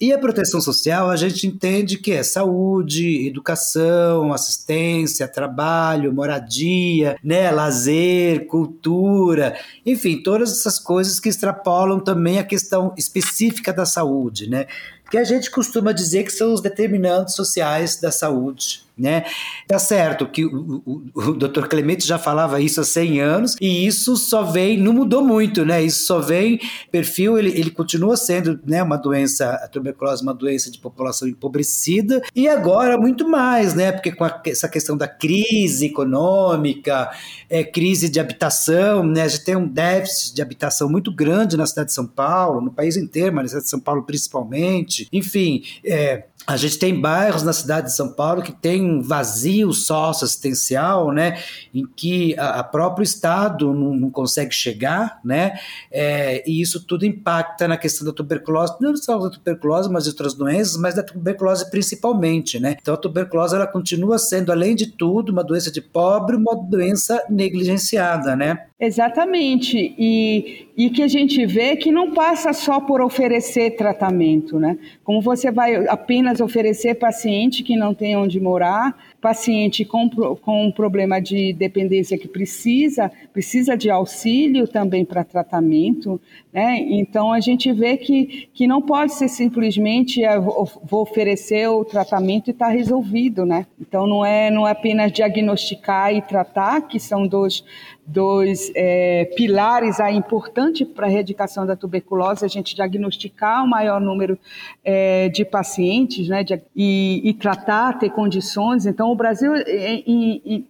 E 0.00 0.12
a 0.12 0.18
proteção 0.18 0.60
social 0.60 1.10
a 1.10 1.16
gente 1.16 1.46
entende 1.46 1.98
que 1.98 2.12
é 2.12 2.22
saúde, 2.22 3.26
educação, 3.26 4.32
assistência, 4.32 5.28
trabalho, 5.28 6.12
moradia, 6.12 7.16
né, 7.22 7.50
lazer, 7.50 8.46
cultura, 8.46 9.56
enfim, 9.84 10.22
todas 10.22 10.52
essas 10.52 10.78
coisas 10.78 11.20
que 11.20 11.28
extrapolam 11.28 12.00
também 12.00 12.38
a 12.38 12.44
questão 12.44 12.92
específica 12.96 13.72
da 13.72 13.84
saúde, 13.84 14.48
né? 14.48 14.66
Que 15.12 15.18
a 15.18 15.24
gente 15.24 15.50
costuma 15.50 15.92
dizer 15.92 16.24
que 16.24 16.32
são 16.32 16.54
os 16.54 16.62
determinantes 16.62 17.34
sociais 17.34 18.00
da 18.00 18.10
saúde 18.10 18.82
né? 18.96 19.24
Tá 19.66 19.78
certo 19.78 20.26
que 20.26 20.44
o, 20.44 20.82
o, 20.84 21.02
o 21.14 21.32
Dr. 21.32 21.66
Clemente 21.66 22.06
já 22.06 22.18
falava 22.18 22.60
isso 22.60 22.80
há 22.80 22.84
100 22.84 23.20
anos 23.20 23.56
e 23.60 23.86
isso 23.86 24.16
só 24.16 24.42
vem, 24.42 24.78
não 24.78 24.92
mudou 24.92 25.24
muito, 25.24 25.64
né? 25.64 25.82
Isso 25.82 26.06
só 26.06 26.20
vem, 26.20 26.60
perfil, 26.90 27.38
ele, 27.38 27.50
ele 27.58 27.70
continua 27.70 28.16
sendo, 28.16 28.60
né, 28.66 28.82
uma 28.82 28.96
doença, 28.96 29.50
a 29.54 29.68
tuberculose 29.68 30.22
uma 30.22 30.34
doença 30.34 30.70
de 30.70 30.78
população 30.78 31.26
empobrecida 31.26 32.22
e 32.34 32.46
agora 32.46 32.98
muito 32.98 33.28
mais, 33.28 33.74
né? 33.74 33.92
Porque 33.92 34.12
com 34.12 34.24
a, 34.24 34.42
essa 34.46 34.68
questão 34.68 34.96
da 34.96 35.08
crise 35.08 35.86
econômica, 35.86 37.10
é, 37.48 37.64
crise 37.64 38.08
de 38.10 38.20
habitação, 38.20 39.02
né? 39.02 39.22
A 39.22 39.28
gente 39.28 39.44
tem 39.44 39.56
um 39.56 39.66
déficit 39.66 40.34
de 40.34 40.42
habitação 40.42 40.88
muito 40.88 41.12
grande 41.12 41.56
na 41.56 41.66
cidade 41.66 41.88
de 41.88 41.94
São 41.94 42.06
Paulo, 42.06 42.60
no 42.60 42.70
país 42.70 42.96
inteiro, 42.96 43.34
mas 43.34 43.44
na 43.44 43.48
cidade 43.48 43.64
de 43.64 43.70
São 43.70 43.80
Paulo 43.80 44.02
principalmente. 44.02 45.01
Enfim, 45.12 45.62
é, 45.84 46.24
a 46.46 46.56
gente 46.56 46.78
tem 46.78 47.00
bairros 47.00 47.42
na 47.42 47.52
cidade 47.52 47.86
de 47.86 47.94
São 47.94 48.12
Paulo 48.12 48.42
que 48.42 48.52
tem 48.52 48.82
um 48.82 49.00
vazio 49.00 49.72
socioassistencial, 49.72 51.12
né, 51.12 51.38
em 51.72 51.86
que 51.86 52.36
a, 52.38 52.60
a 52.60 52.64
próprio 52.64 53.04
Estado 53.04 53.72
não, 53.72 53.94
não, 53.94 54.10
consegue 54.10 54.52
chegar, 54.52 55.20
né, 55.24 55.58
é, 55.90 56.42
e 56.48 56.60
isso 56.60 56.84
tudo 56.84 57.06
impacta 57.06 57.68
na 57.68 57.76
questão 57.76 58.06
da 58.06 58.12
tuberculose, 58.12 58.74
não 58.80 58.96
só 58.96 59.18
da 59.18 59.30
tuberculose, 59.30 59.90
mas 59.90 60.04
de 60.04 60.10
outras 60.10 60.34
doenças, 60.34 60.76
mas 60.76 60.94
da 60.94 61.02
tuberculose 61.02 61.70
principalmente, 61.70 62.58
né. 62.58 62.76
Então 62.80 62.94
a 62.94 62.96
tuberculose 62.96 63.54
ela 63.54 63.66
continua 63.66 64.18
sendo, 64.18 64.50
além 64.50 64.74
de 64.74 64.86
tudo, 64.86 65.30
uma 65.30 65.44
doença 65.44 65.70
de 65.70 65.80
pobre, 65.80 66.34
uma 66.34 66.56
doença 66.56 67.22
negligenciada, 67.30 68.34
né. 68.34 68.66
Exatamente, 68.80 69.94
e, 69.96 70.66
e 70.76 70.88
que 70.90 71.02
a 71.02 71.08
gente 71.08 71.44
vê 71.44 71.76
que 71.76 71.92
não 71.92 72.12
passa 72.12 72.52
só 72.52 72.80
por 72.80 73.00
oferecer 73.00 73.76
tratamento, 73.76 74.58
né? 74.58 74.78
Como 75.04 75.20
você 75.20 75.50
vai 75.50 75.86
apenas 75.86 76.40
oferecer 76.40 76.94
paciente 76.94 77.62
que 77.62 77.76
não 77.76 77.94
tem 77.94 78.16
onde 78.16 78.40
morar, 78.40 78.96
paciente 79.22 79.84
com, 79.84 80.10
com 80.10 80.66
um 80.66 80.72
problema 80.72 81.20
de 81.20 81.52
dependência 81.52 82.18
que 82.18 82.26
precisa, 82.26 83.10
precisa 83.32 83.76
de 83.76 83.88
auxílio 83.88 84.66
também 84.66 85.04
para 85.04 85.22
tratamento, 85.22 86.20
né? 86.52 86.80
Então 86.80 87.32
a 87.32 87.38
gente 87.38 87.72
vê 87.72 87.96
que, 87.96 88.48
que 88.52 88.66
não 88.66 88.82
pode 88.82 89.14
ser 89.14 89.28
simplesmente 89.28 90.24
é, 90.24 90.38
vou 90.40 91.02
oferecer 91.02 91.68
o 91.68 91.84
tratamento 91.84 92.48
e 92.48 92.50
está 92.50 92.66
resolvido, 92.66 93.46
né? 93.46 93.64
Então 93.80 94.08
não 94.08 94.24
é, 94.24 94.50
não 94.50 94.66
é 94.66 94.72
apenas 94.72 95.12
diagnosticar 95.12 96.12
e 96.12 96.20
tratar, 96.20 96.80
que 96.82 96.98
são 96.98 97.24
dois, 97.24 97.64
dois 98.04 98.72
é, 98.74 99.26
pilares 99.36 100.00
aí 100.00 100.16
importantes 100.16 100.86
para 100.86 101.06
a 101.06 101.10
erradicação 101.12 101.64
da 101.64 101.76
tuberculose, 101.76 102.44
a 102.44 102.48
gente 102.48 102.74
diagnosticar 102.74 103.62
o 103.62 103.68
maior 103.68 104.00
número 104.00 104.36
é, 104.84 105.28
de 105.28 105.44
pacientes, 105.44 106.28
né? 106.28 106.42
De, 106.42 106.60
e, 106.74 107.20
e 107.22 107.32
tratar, 107.34 108.00
ter 108.00 108.10
condições. 108.10 108.84
Então 108.84 109.11
o 109.12 109.16
Brasil, 109.16 109.52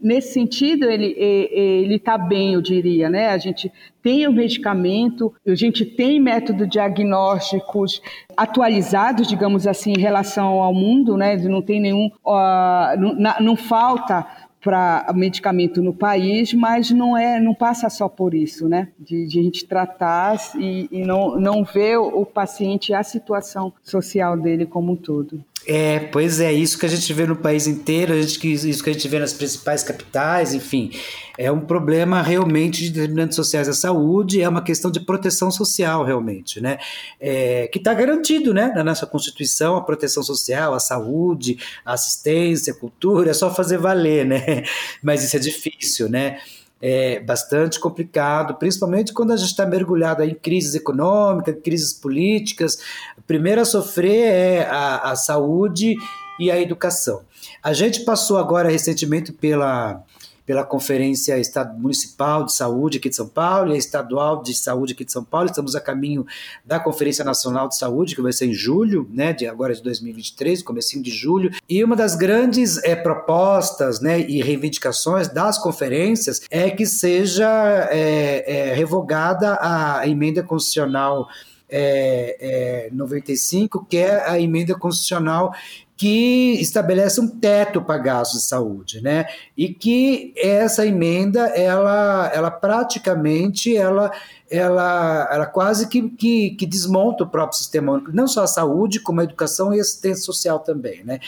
nesse 0.01 0.33
sentido, 0.33 0.85
ele 0.85 1.15
ele 1.17 1.97
está 1.97 2.19
bem, 2.19 2.55
eu 2.55 2.63
diria, 2.63 3.09
né? 3.09 3.29
A 3.29 3.39
gente 3.39 3.73
tem 4.03 4.27
o 4.27 4.33
medicamento, 4.33 5.33
a 5.47 5.55
gente 5.55 5.85
tem 5.85 6.21
métodos 6.21 6.69
diagnósticos 6.69 8.03
atualizados, 8.37 9.29
digamos 9.29 9.67
assim, 9.67 9.93
em 9.93 10.01
relação 10.01 10.61
ao 10.61 10.75
mundo, 10.75 11.17
né? 11.17 11.37
Não 11.37 11.63
tem 11.63 11.81
nenhum, 11.81 12.11
uh, 12.25 12.99
não, 12.99 13.35
não 13.41 13.57
falta 13.57 14.27
para 14.63 15.13
medicamento 15.15 15.83
no 15.83 15.93
país, 15.93 16.55
mas 16.55 16.91
não 16.91 17.17
é, 17.17 17.41
não 17.41 17.53
passa 17.53 17.91
só 17.91 18.09
por 18.09 18.33
isso, 18.33 18.69
né? 18.69 18.89
De, 18.99 19.27
de 19.27 19.41
a 19.41 19.43
gente 19.43 19.67
tratar 19.67 20.37
e, 20.57 20.89
e, 20.91 21.05
não, 21.05 21.39
não 21.39 21.65
ver 21.65 21.97
o 21.99 22.25
paciente 22.25 22.95
a 22.95 23.03
situação 23.03 23.73
social 23.83 24.37
dele 24.37 24.65
como 24.65 24.93
um 24.93 24.97
todo. 24.97 25.45
É, 25.67 26.01
pois 26.01 26.41
é, 26.41 26.53
isso 26.53 26.77
que 26.77 26.87
a 26.87 26.89
gente 26.89 27.13
vê 27.13 27.25
no 27.25 27.37
país 27.37 27.69
inteiro, 27.69 28.13
a 28.13 28.21
gente, 28.21 28.53
isso 28.53 28.83
que 28.83 28.91
a 28.91 28.93
gente 28.93 29.07
vê 29.07 29.19
nas 29.21 29.33
principais 29.33 29.83
capitais, 29.83 30.55
enfim, 30.55 30.91
é 31.39 31.53
um 31.53 31.61
problema 31.61 32.21
realmente 32.21 32.83
de 32.83 32.91
determinantes 32.91 33.37
sociais 33.37 33.69
da 33.69 33.73
saúde, 33.73 34.43
é 34.43 34.49
uma 34.49 34.63
questão 34.63 34.91
de 34.91 34.99
proteção 34.99 35.51
social, 35.53 36.05
realmente, 36.05 36.61
né? 36.61 36.79
É, 37.21 37.69
que 37.69 37.79
está 37.79 37.95
garantido, 37.95 38.53
né, 38.53 38.73
na 38.75 38.83
nossa 38.83 39.07
Constituição, 39.07 39.77
a 39.77 39.83
proteção 39.83 40.23
social, 40.23 40.75
a 40.75 40.81
saúde, 40.81 41.59
a 41.85 41.93
assistência, 41.93 42.73
a 42.73 42.77
cultura, 42.77 43.31
é 43.31 43.35
só 43.35 43.55
fazer 43.55 43.79
valer, 43.79 44.27
né? 44.27 44.65
Mas 45.01 45.23
isso 45.23 45.37
é 45.37 45.41
difícil, 45.41 46.09
né? 46.09 46.41
É 46.85 47.21
bastante 47.21 47.79
complicado, 47.79 48.57
principalmente 48.57 49.13
quando 49.13 49.33
a 49.33 49.37
gente 49.37 49.51
está 49.51 49.65
mergulhado 49.65 50.25
em 50.25 50.35
crises 50.35 50.75
econômicas, 50.75 51.57
crises 51.63 51.95
políticas. 51.95 52.79
A 53.17 53.23
primeira 53.25 53.63
a 53.63 53.65
sofrer 53.65 54.25
é 54.25 54.67
a, 54.69 55.13
a 55.13 55.17
saúde 55.17 55.95
e 56.41 56.51
a 56.51 56.61
educação. 56.61 57.23
A 57.63 57.73
gente 57.73 58.01
passou 58.01 58.37
agora 58.37 58.69
recentemente 58.69 59.33
pela 59.33 60.03
pela 60.45 60.65
Conferência 60.65 61.41
Municipal 61.77 62.45
de 62.45 62.53
Saúde 62.53 62.99
aqui 62.99 63.09
de 63.09 63.17
São 63.17 63.29
Paulo 63.29 63.71
e 63.71 63.75
a 63.75 63.79
Estadual 63.79 64.43
de 64.43 64.55
Saúde 64.55 64.93
aqui 64.93 65.05
de 65.05 65.13
São 65.13 65.25
Paulo. 65.25 65.47
Estamos 65.47 65.75
a 65.75 65.81
caminho 65.81 66.27
da 66.65 66.81
Conferência 66.81 67.25
Nacional 67.25 67.69
de 67.69 67.77
Saúde, 67.77 68.15
que 68.15 68.23
vai 68.23 68.33
ser 68.33 68.47
em 68.47 68.55
julho, 68.55 69.09
né, 69.13 69.33
de 69.33 69.47
agora 69.47 69.75
de 69.75 69.83
2023, 69.83 70.63
comecinho 70.63 71.03
de 71.03 71.11
julho. 71.11 71.51
E 71.69 71.83
uma 71.85 71.95
das 71.95 72.17
grandes 72.17 72.79
é, 72.85 72.97
propostas 72.97 74.01
né, 74.01 74.21
e 74.21 74.43
reivindicações 74.43 75.29
das 75.29 75.59
conferências 75.59 76.43
é 76.51 76.71
que 76.71 76.87
seja 76.87 77.89
é, 77.91 78.71
é, 78.71 78.75
revogada 78.75 79.59
a 79.61 80.07
emenda 80.07 80.43
constitucional 80.43 81.29
é, 81.73 82.89
é, 82.89 82.91
95, 82.93 83.87
que 83.89 83.97
é 83.97 84.29
a 84.29 84.39
emenda 84.39 84.75
constitucional 84.75 85.55
que 86.03 86.61
estabelece 86.61 87.21
um 87.21 87.29
teto 87.29 87.81
para 87.81 87.97
gastos 87.97 88.41
de 88.41 88.49
saúde, 88.49 89.01
né? 89.01 89.25
E 89.57 89.73
que 89.73 90.35
essa 90.37 90.85
emenda, 90.85 91.47
ela, 91.51 92.29
ela 92.35 92.51
praticamente, 92.51 93.77
ela, 93.77 94.11
ela, 94.51 95.29
ela 95.31 95.47
quase 95.47 95.87
que, 95.87 96.11
que, 96.11 96.57
que 96.57 96.67
desmonta 96.67 97.23
o 97.23 97.29
próprio 97.29 97.57
sistema 97.57 98.03
não 98.13 98.27
só 98.27 98.43
a 98.43 98.49
saúde, 98.49 98.99
como 98.99 99.21
a 99.21 99.25
educação 99.25 99.73
e 99.73 99.79
a 99.79 99.81
assistência 99.81 100.25
social 100.25 100.59
também, 100.59 101.05
né? 101.05 101.21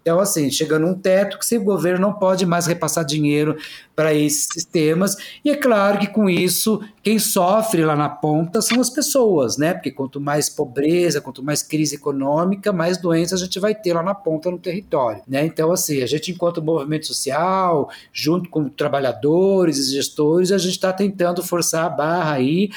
Então, 0.00 0.18
assim, 0.18 0.50
chegando 0.50 0.86
um 0.86 0.94
teto 0.94 1.38
que 1.38 1.56
o 1.56 1.62
governo 1.62 2.00
não 2.00 2.12
pode 2.12 2.46
mais 2.46 2.66
repassar 2.66 3.04
dinheiro 3.04 3.56
para 3.94 4.14
esses 4.14 4.48
sistemas. 4.50 5.14
E 5.44 5.50
é 5.50 5.56
claro 5.56 5.98
que 5.98 6.06
com 6.06 6.28
isso, 6.28 6.80
quem 7.02 7.18
sofre 7.18 7.84
lá 7.84 7.94
na 7.94 8.08
ponta 8.08 8.62
são 8.62 8.80
as 8.80 8.88
pessoas, 8.88 9.58
né? 9.58 9.74
Porque 9.74 9.90
quanto 9.90 10.18
mais 10.18 10.48
pobreza, 10.48 11.20
quanto 11.20 11.42
mais 11.42 11.62
crise 11.62 11.96
econômica, 11.96 12.72
mais 12.72 12.96
doenças 12.96 13.42
a 13.42 13.44
gente 13.44 13.60
vai 13.60 13.74
ter 13.74 13.92
lá 13.92 14.02
na 14.02 14.14
ponta 14.14 14.50
no 14.50 14.58
território, 14.58 15.22
né? 15.28 15.44
Então, 15.44 15.70
assim, 15.70 16.02
a 16.02 16.06
gente, 16.06 16.30
enquanto 16.32 16.62
movimento 16.62 17.06
social, 17.06 17.90
junto 18.10 18.48
com 18.48 18.70
trabalhadores 18.70 19.78
e 19.78 19.92
gestores, 19.92 20.50
a 20.50 20.58
gente 20.58 20.76
está 20.76 20.92
tentando 20.92 21.42
forçar 21.42 21.84
a 21.84 21.90
barra 21.90 22.32
aí, 22.32 22.70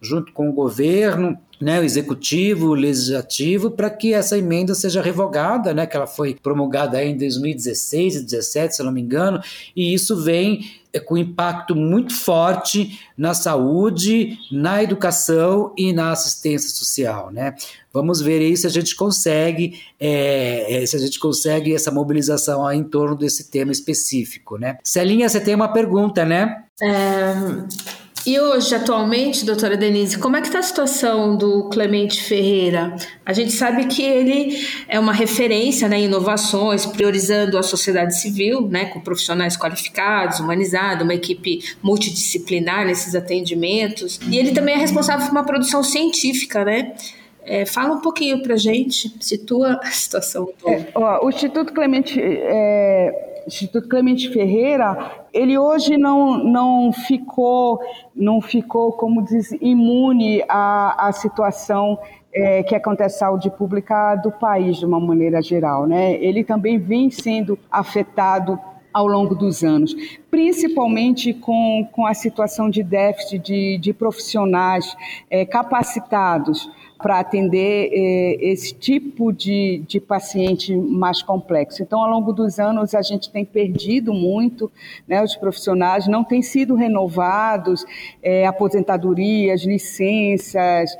junto 0.00 0.32
com 0.32 0.48
o 0.48 0.52
governo, 0.52 1.38
né, 1.60 1.78
o 1.78 1.84
executivo, 1.84 2.68
o 2.68 2.74
legislativo, 2.74 3.70
para 3.70 3.90
que 3.90 4.14
essa 4.14 4.38
emenda 4.38 4.74
seja 4.74 5.02
revogada, 5.02 5.74
né, 5.74 5.86
que 5.86 5.96
ela 5.96 6.06
foi 6.06 6.34
promulgada 6.34 7.02
em 7.04 7.16
2016 7.16 8.14
e 8.14 8.18
2017, 8.20 8.76
se 8.76 8.82
não 8.82 8.90
me 8.90 9.02
engano, 9.02 9.40
e 9.76 9.92
isso 9.92 10.16
vem 10.16 10.64
é, 10.92 10.98
com 10.98 11.16
impacto 11.16 11.76
muito 11.76 12.14
forte 12.14 12.98
na 13.16 13.34
saúde, 13.34 14.38
na 14.50 14.82
educação 14.82 15.72
e 15.76 15.92
na 15.92 16.10
assistência 16.10 16.70
social, 16.70 17.30
né? 17.30 17.54
Vamos 17.92 18.20
ver 18.20 18.40
aí 18.40 18.56
se 18.56 18.66
a 18.66 18.70
gente 18.70 18.96
consegue, 18.96 19.80
é, 20.00 20.82
é 20.82 20.86
se 20.86 20.96
a 20.96 20.98
gente 20.98 21.18
consegue 21.20 21.74
essa 21.74 21.92
mobilização 21.92 22.70
em 22.72 22.82
torno 22.82 23.14
desse 23.14 23.50
tema 23.50 23.70
específico, 23.70 24.58
né? 24.58 24.78
Celinha, 24.82 25.28
você 25.28 25.40
tem 25.40 25.54
uma 25.54 25.68
pergunta, 25.68 26.24
né? 26.24 26.64
É... 26.82 27.99
E 28.26 28.38
hoje, 28.38 28.74
atualmente, 28.74 29.46
doutora 29.46 29.76
Denise, 29.76 30.18
como 30.18 30.36
é 30.36 30.40
que 30.40 30.48
está 30.48 30.58
a 30.58 30.62
situação 30.62 31.36
do 31.36 31.70
Clemente 31.70 32.22
Ferreira? 32.22 32.94
A 33.24 33.32
gente 33.32 33.50
sabe 33.52 33.86
que 33.86 34.02
ele 34.02 34.58
é 34.86 35.00
uma 35.00 35.12
referência 35.12 35.88
né, 35.88 35.98
em 35.98 36.04
inovações, 36.04 36.84
priorizando 36.84 37.56
a 37.56 37.62
sociedade 37.62 38.20
civil, 38.20 38.68
né, 38.68 38.86
com 38.86 39.00
profissionais 39.00 39.56
qualificados, 39.56 40.38
humanizados, 40.38 41.02
uma 41.02 41.14
equipe 41.14 41.60
multidisciplinar 41.82 42.84
nesses 42.84 43.14
atendimentos. 43.14 44.20
E 44.28 44.36
ele 44.36 44.52
também 44.52 44.74
é 44.74 44.78
responsável 44.78 45.26
por 45.26 45.32
uma 45.32 45.44
produção 45.44 45.82
científica, 45.82 46.64
né? 46.64 46.94
É, 47.42 47.64
fala 47.64 47.94
um 47.94 48.00
pouquinho 48.00 48.42
para 48.42 48.54
gente, 48.56 49.12
situa 49.18 49.80
a 49.82 49.90
situação. 49.90 50.52
É, 50.66 50.84
ó, 50.94 51.24
o 51.24 51.30
Instituto 51.30 51.72
Clemente 51.72 52.20
é, 52.20 53.29
Instituto 53.46 53.88
Clemente 53.88 54.28
Ferreira, 54.30 55.26
ele 55.32 55.58
hoje 55.58 55.96
não, 55.96 56.42
não 56.44 56.92
ficou, 56.92 57.80
não 58.14 58.40
ficou, 58.40 58.92
como 58.92 59.22
diz, 59.22 59.52
imune 59.60 60.42
à, 60.48 61.08
à 61.08 61.12
situação 61.12 61.98
é, 62.32 62.62
que 62.62 62.74
acontece 62.74 63.16
a 63.16 63.18
saúde 63.26 63.50
pública 63.50 64.14
do 64.16 64.30
país 64.30 64.76
de 64.76 64.86
uma 64.86 65.00
maneira 65.00 65.42
geral, 65.42 65.86
né? 65.86 66.14
Ele 66.14 66.44
também 66.44 66.78
vem 66.78 67.10
sendo 67.10 67.58
afetado 67.70 68.58
ao 68.92 69.06
longo 69.06 69.34
dos 69.34 69.62
anos, 69.62 69.94
principalmente 70.30 71.32
com, 71.32 71.86
com 71.92 72.06
a 72.06 72.14
situação 72.14 72.68
de 72.68 72.82
déficit 72.82 73.38
de, 73.38 73.78
de 73.78 73.92
profissionais 73.92 74.96
é, 75.30 75.44
capacitados 75.44 76.68
para 77.00 77.20
atender 77.20 77.90
eh, 77.92 78.38
esse 78.40 78.74
tipo 78.74 79.32
de, 79.32 79.82
de 79.86 80.00
paciente 80.00 80.74
mais 80.76 81.22
complexo. 81.22 81.82
Então, 81.82 82.00
ao 82.02 82.10
longo 82.10 82.32
dos 82.32 82.58
anos, 82.58 82.94
a 82.94 83.02
gente 83.02 83.30
tem 83.30 83.44
perdido 83.44 84.12
muito, 84.12 84.70
né, 85.06 85.22
os 85.22 85.36
profissionais 85.36 86.06
não 86.06 86.24
têm 86.24 86.42
sido 86.42 86.74
renovados, 86.74 87.84
eh, 88.22 88.46
aposentadorias, 88.46 89.62
licenças 89.62 90.90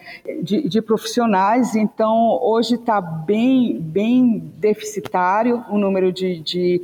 de, 0.43 0.69
de 0.69 0.83
profissionais, 0.83 1.75
então 1.75 2.39
hoje 2.43 2.77
está 2.77 3.01
bem, 3.01 3.79
bem 3.79 4.39
deficitário 4.57 5.65
o 5.69 5.79
número 5.79 6.13
de, 6.13 6.41
de, 6.41 6.81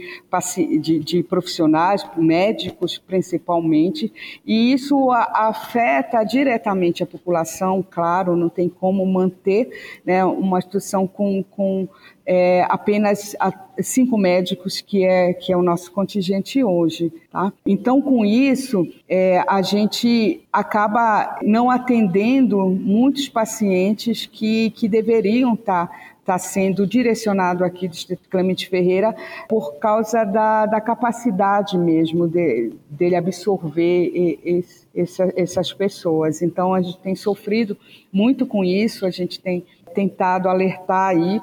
de, 0.81 0.98
de 0.98 1.22
profissionais, 1.22 2.07
médicos 2.16 2.98
principalmente, 2.98 4.12
e 4.44 4.72
isso 4.72 5.11
afeta 5.12 6.22
diretamente 6.24 7.02
a 7.02 7.07
população, 7.07 7.85
claro, 7.88 8.37
não 8.37 8.48
tem 8.48 8.68
como 8.68 9.05
manter 9.06 9.70
né, 10.04 10.24
uma 10.24 10.58
instituição 10.58 11.06
com, 11.06 11.42
com 11.42 11.88
é, 12.26 12.66
apenas 12.68 13.36
cinco 13.80 14.18
médicos, 14.18 14.80
que 14.80 15.04
é, 15.04 15.32
que 15.32 15.52
é 15.52 15.56
o 15.56 15.62
nosso 15.62 15.92
contingente 15.92 16.62
hoje. 16.62 17.12
Tá? 17.30 17.52
Então, 17.64 18.02
com 18.02 18.24
isso, 18.24 18.86
é, 19.08 19.42
a 19.46 19.62
gente 19.62 20.40
acaba 20.52 21.38
não 21.42 21.70
atendendo 21.70 22.66
muitos 22.66 23.28
pacientes 23.28 24.26
que, 24.26 24.70
que 24.70 24.88
deveriam 24.88 25.54
estar 25.54 26.15
está 26.26 26.38
sendo 26.38 26.84
direcionado 26.84 27.64
aqui 27.64 27.86
do 27.86 27.92
Instituto 27.92 28.28
Clemente 28.28 28.68
Ferreira 28.68 29.14
por 29.48 29.76
causa 29.78 30.24
da, 30.24 30.66
da 30.66 30.80
capacidade 30.80 31.78
mesmo 31.78 32.26
de, 32.26 32.72
dele 32.90 33.14
absorver 33.14 34.64
essa, 34.92 35.32
essas 35.36 35.72
pessoas. 35.72 36.42
Então, 36.42 36.74
a 36.74 36.82
gente 36.82 36.98
tem 36.98 37.14
sofrido 37.14 37.76
muito 38.12 38.44
com 38.44 38.64
isso, 38.64 39.06
a 39.06 39.10
gente 39.10 39.38
tem 39.40 39.64
tentado 39.94 40.48
alertar 40.48 41.10
aí 41.10 41.40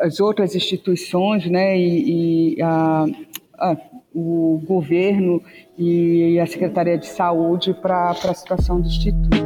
as 0.00 0.18
outras 0.20 0.54
instituições, 0.54 1.46
né, 1.46 1.78
e, 1.78 2.56
e 2.56 2.62
a, 2.62 3.06
a, 3.54 3.76
o 4.12 4.60
governo 4.66 5.40
e 5.78 6.38
a 6.40 6.46
Secretaria 6.46 6.98
de 6.98 7.06
Saúde 7.06 7.72
para 7.72 8.10
a 8.10 8.34
situação 8.34 8.80
do 8.80 8.88
Instituto. 8.88 9.45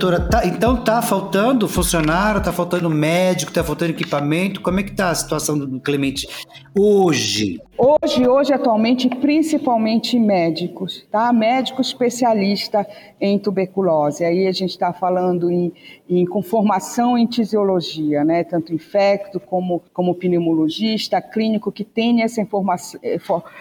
Doutora, 0.00 0.18
tá, 0.18 0.46
então 0.46 0.82
tá 0.82 1.02
faltando 1.02 1.68
funcionário, 1.68 2.42
tá 2.42 2.50
faltando 2.50 2.88
médico, 2.88 3.52
tá 3.52 3.62
faltando 3.62 3.92
equipamento. 3.92 4.62
Como 4.62 4.80
é 4.80 4.82
que 4.82 4.92
tá 4.92 5.10
a 5.10 5.14
situação 5.14 5.58
do 5.58 5.78
Clemente 5.78 6.26
hoje? 6.76 7.60
Hoje, 7.76 8.26
hoje 8.26 8.52
atualmente, 8.52 9.08
principalmente 9.08 10.18
médicos, 10.18 11.06
tá? 11.10 11.32
Médico 11.32 11.80
especialista 11.80 12.86
em 13.20 13.38
tuberculose. 13.38 14.24
Aí 14.24 14.46
a 14.46 14.52
gente 14.52 14.70
está 14.70 14.92
falando 14.92 15.50
em, 15.50 15.72
em 16.08 16.24
com 16.24 16.42
formação 16.42 17.16
em 17.16 17.26
tisiologia, 17.26 18.24
né? 18.24 18.44
Tanto 18.44 18.74
infecto 18.74 19.38
como 19.38 19.82
como 19.92 20.14
pneumologista, 20.14 21.20
clínico 21.20 21.70
que 21.72 21.84
tem 21.84 22.22
essa 22.22 22.40
informação, 22.40 23.00
eh, 23.02 23.18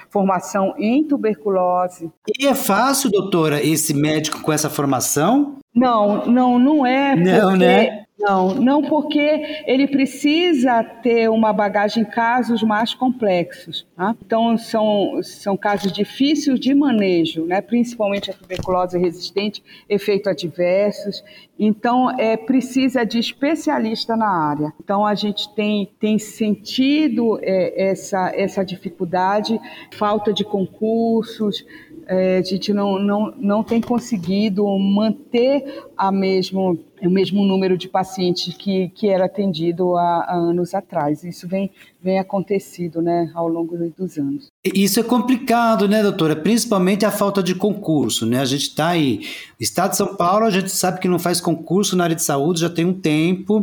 formação 0.10 0.73
em 0.78 1.04
tuberculose. 1.04 2.12
E 2.38 2.47
é 2.47 2.56
fácil, 2.56 3.10
doutora, 3.10 3.63
esse 3.63 3.93
médico 3.93 4.41
com 4.41 4.52
essa 4.52 4.69
formação? 4.69 5.60
Não, 5.80 6.26
não, 6.26 6.60
não 6.60 6.86
é. 6.86 7.15
Não, 7.15 7.56
né? 7.56 8.06
Não, 8.20 8.54
não 8.54 8.82
porque 8.82 9.63
ele 9.65 9.88
precisa 9.88 10.84
ter 10.84 11.30
uma 11.30 11.54
bagagem 11.54 12.04
em 12.04 12.06
casos 12.06 12.62
mais 12.62 12.94
complexos. 12.94 13.88
Tá? 13.96 14.13
Então, 14.26 14.58
são, 14.58 15.22
são 15.24 15.56
casos 15.56 15.89
difíceis 15.94 16.60
de 16.60 16.76
manejo, 16.76 17.46
né? 17.46 17.62
principalmente 17.62 18.30
a 18.30 18.34
tuberculose 18.34 19.00
resistente, 19.00 19.63
efeitos 19.88 20.28
adversos. 20.28 21.24
Então, 21.58 22.12
é, 22.20 22.36
precisa 22.36 23.06
de 23.06 23.20
especialista 23.20 24.18
na 24.18 24.30
área. 24.30 24.74
Então, 24.84 25.06
a 25.06 25.15
gente 25.15 25.54
tem, 25.56 25.89
tem 25.98 26.20
sentido 26.20 27.39
é, 27.42 27.89
essa, 27.89 28.34
essa 28.36 28.65
dificuldade, 28.65 29.58
falta 29.94 30.34
de 30.34 30.44
concursos, 30.44 31.65
é, 32.10 32.39
a 32.39 32.41
gente 32.41 32.74
não, 32.74 32.98
não, 32.98 33.32
não 33.38 33.63
tem 33.63 33.80
conseguido 33.80 34.65
manter 34.80 35.84
a 35.95 36.12
mesmo, 36.12 36.80
o 37.00 37.10
mesmo 37.10 37.45
número 37.45 37.78
de 37.78 37.88
pacientes 37.88 38.56
que, 38.58 38.89
que 38.89 39.08
era 39.08 39.26
atendido 39.26 39.95
há, 39.95 40.24
há 40.24 40.34
anos 40.34 40.74
atrás. 40.74 41.24
Isso 41.24 41.48
vem, 41.48 41.69
vem 42.02 42.17
acontecido 42.17 43.00
né, 43.00 43.32
ao 43.36 43.48
longo 43.48 43.78
dos 43.95 44.17
anos. 44.17 44.48
Isso 44.65 45.00
é 45.00 45.04
complicado, 45.04 45.88
né, 45.88 46.02
doutora? 46.02 46.36
Principalmente 46.36 47.06
a 47.06 47.12
falta 47.12 47.43
de 47.43 47.54
concurso, 47.54 48.26
né? 48.26 48.39
A 48.39 48.45
gente 48.45 48.63
está 48.63 48.89
aí. 48.89 49.22
Estado 49.60 49.91
de 49.91 49.98
São 49.98 50.15
Paulo, 50.15 50.45
a 50.45 50.50
gente 50.50 50.72
sabe 50.72 51.00
que 51.00 51.08
não 51.08 51.19
faz 51.19 51.39
concurso 51.39 51.95
na 51.95 52.06
área 52.06 52.15
de 52.15 52.24
saúde 52.24 52.62
já 52.62 52.72
tem 52.72 52.86
um 52.86 52.93
tempo. 52.93 53.60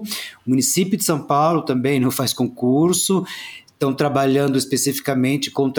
O 0.47 0.51
município 0.51 0.97
de 0.97 1.03
São 1.03 1.21
Paulo 1.21 1.63
também 1.63 1.99
não 1.99 2.13
faz 2.13 2.33
concurso 2.33 3.25
estão 3.77 3.93
trabalhando 3.93 4.57
especificamente 4.57 5.51
com 5.51 5.71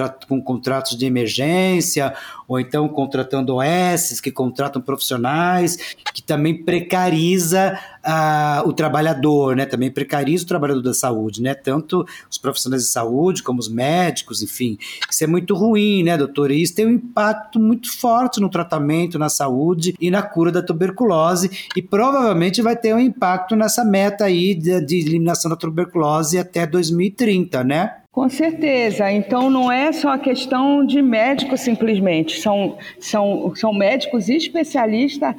contratos 0.42 0.96
de 0.96 1.06
emergência, 1.06 2.14
ou 2.48 2.60
então 2.60 2.88
contratando 2.88 3.56
OS, 3.56 4.22
que 4.22 4.32
contratam 4.32 4.80
profissionais, 4.80 5.96
que 6.14 6.22
também 6.22 6.64
precariza 6.64 7.78
uh, 8.08 8.68
o 8.68 8.74
trabalhador, 8.74 9.56
né? 9.56 9.66
Também 9.66 9.92
precariza 9.92 10.46
o 10.46 10.48
trabalhador 10.48 10.82
da 10.82 10.94
saúde, 10.94 11.42
né? 11.42 11.54
Tanto 11.54 12.06
os 12.30 12.38
profissionais 12.38 12.84
de 12.84 12.90
saúde 12.90 13.44
como 13.44 13.60
os 13.60 13.70
médicos, 13.70 14.42
enfim. 14.42 14.78
Isso 15.10 15.24
é 15.24 15.28
muito 15.28 15.54
ruim, 15.54 16.04
né, 16.04 16.18
doutor? 16.18 16.52
E 16.52 16.62
isso 16.62 16.74
tem 16.76 16.86
um 16.86 16.92
impacto 16.92 17.60
muito 17.60 17.92
forte 17.92 18.40
no 18.40 18.50
tratamento, 18.50 19.20
na 19.20 19.30
saúde 19.30 19.94
e 20.00 20.10
na 20.10 20.22
cura 20.22 20.52
da 20.52 20.62
tuberculose, 20.62 21.50
e 21.76 21.82
provavelmente 21.82 22.62
vai 22.62 22.76
ter 22.76 22.94
um 22.94 23.00
impacto 23.00 23.56
nessa 23.56 23.84
meta 23.84 24.26
aí 24.26 24.56
de, 24.56 24.80
de 24.82 24.98
eliminação 24.98 25.50
da 25.50 25.58
tuberculose 25.58 26.38
até 26.38 26.66
2030, 26.66 27.64
né? 27.64 27.92
Com 28.18 28.28
certeza. 28.30 29.12
Então 29.12 29.48
não 29.48 29.72
é 29.72 29.92
só 29.92 30.10
a 30.10 30.18
questão 30.18 30.84
de 30.84 31.04
médico 31.04 31.56
simplesmente. 31.56 32.42
São, 32.42 32.76
são, 33.00 33.54
são 33.56 33.72
médicos 33.72 34.28
especialistas 34.28 35.36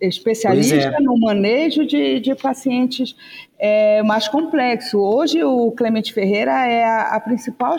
especialista 0.00 0.76
é. 0.76 1.00
no 1.00 1.18
manejo 1.18 1.86
de, 1.86 2.20
de 2.20 2.34
pacientes 2.34 3.14
é, 3.58 4.02
mais 4.02 4.28
complexo. 4.28 4.98
Hoje 4.98 5.42
o 5.42 5.72
Clemente 5.72 6.12
Ferreira 6.12 6.52
é 6.66 6.84
a, 6.84 7.16
a 7.16 7.20
principal 7.20 7.76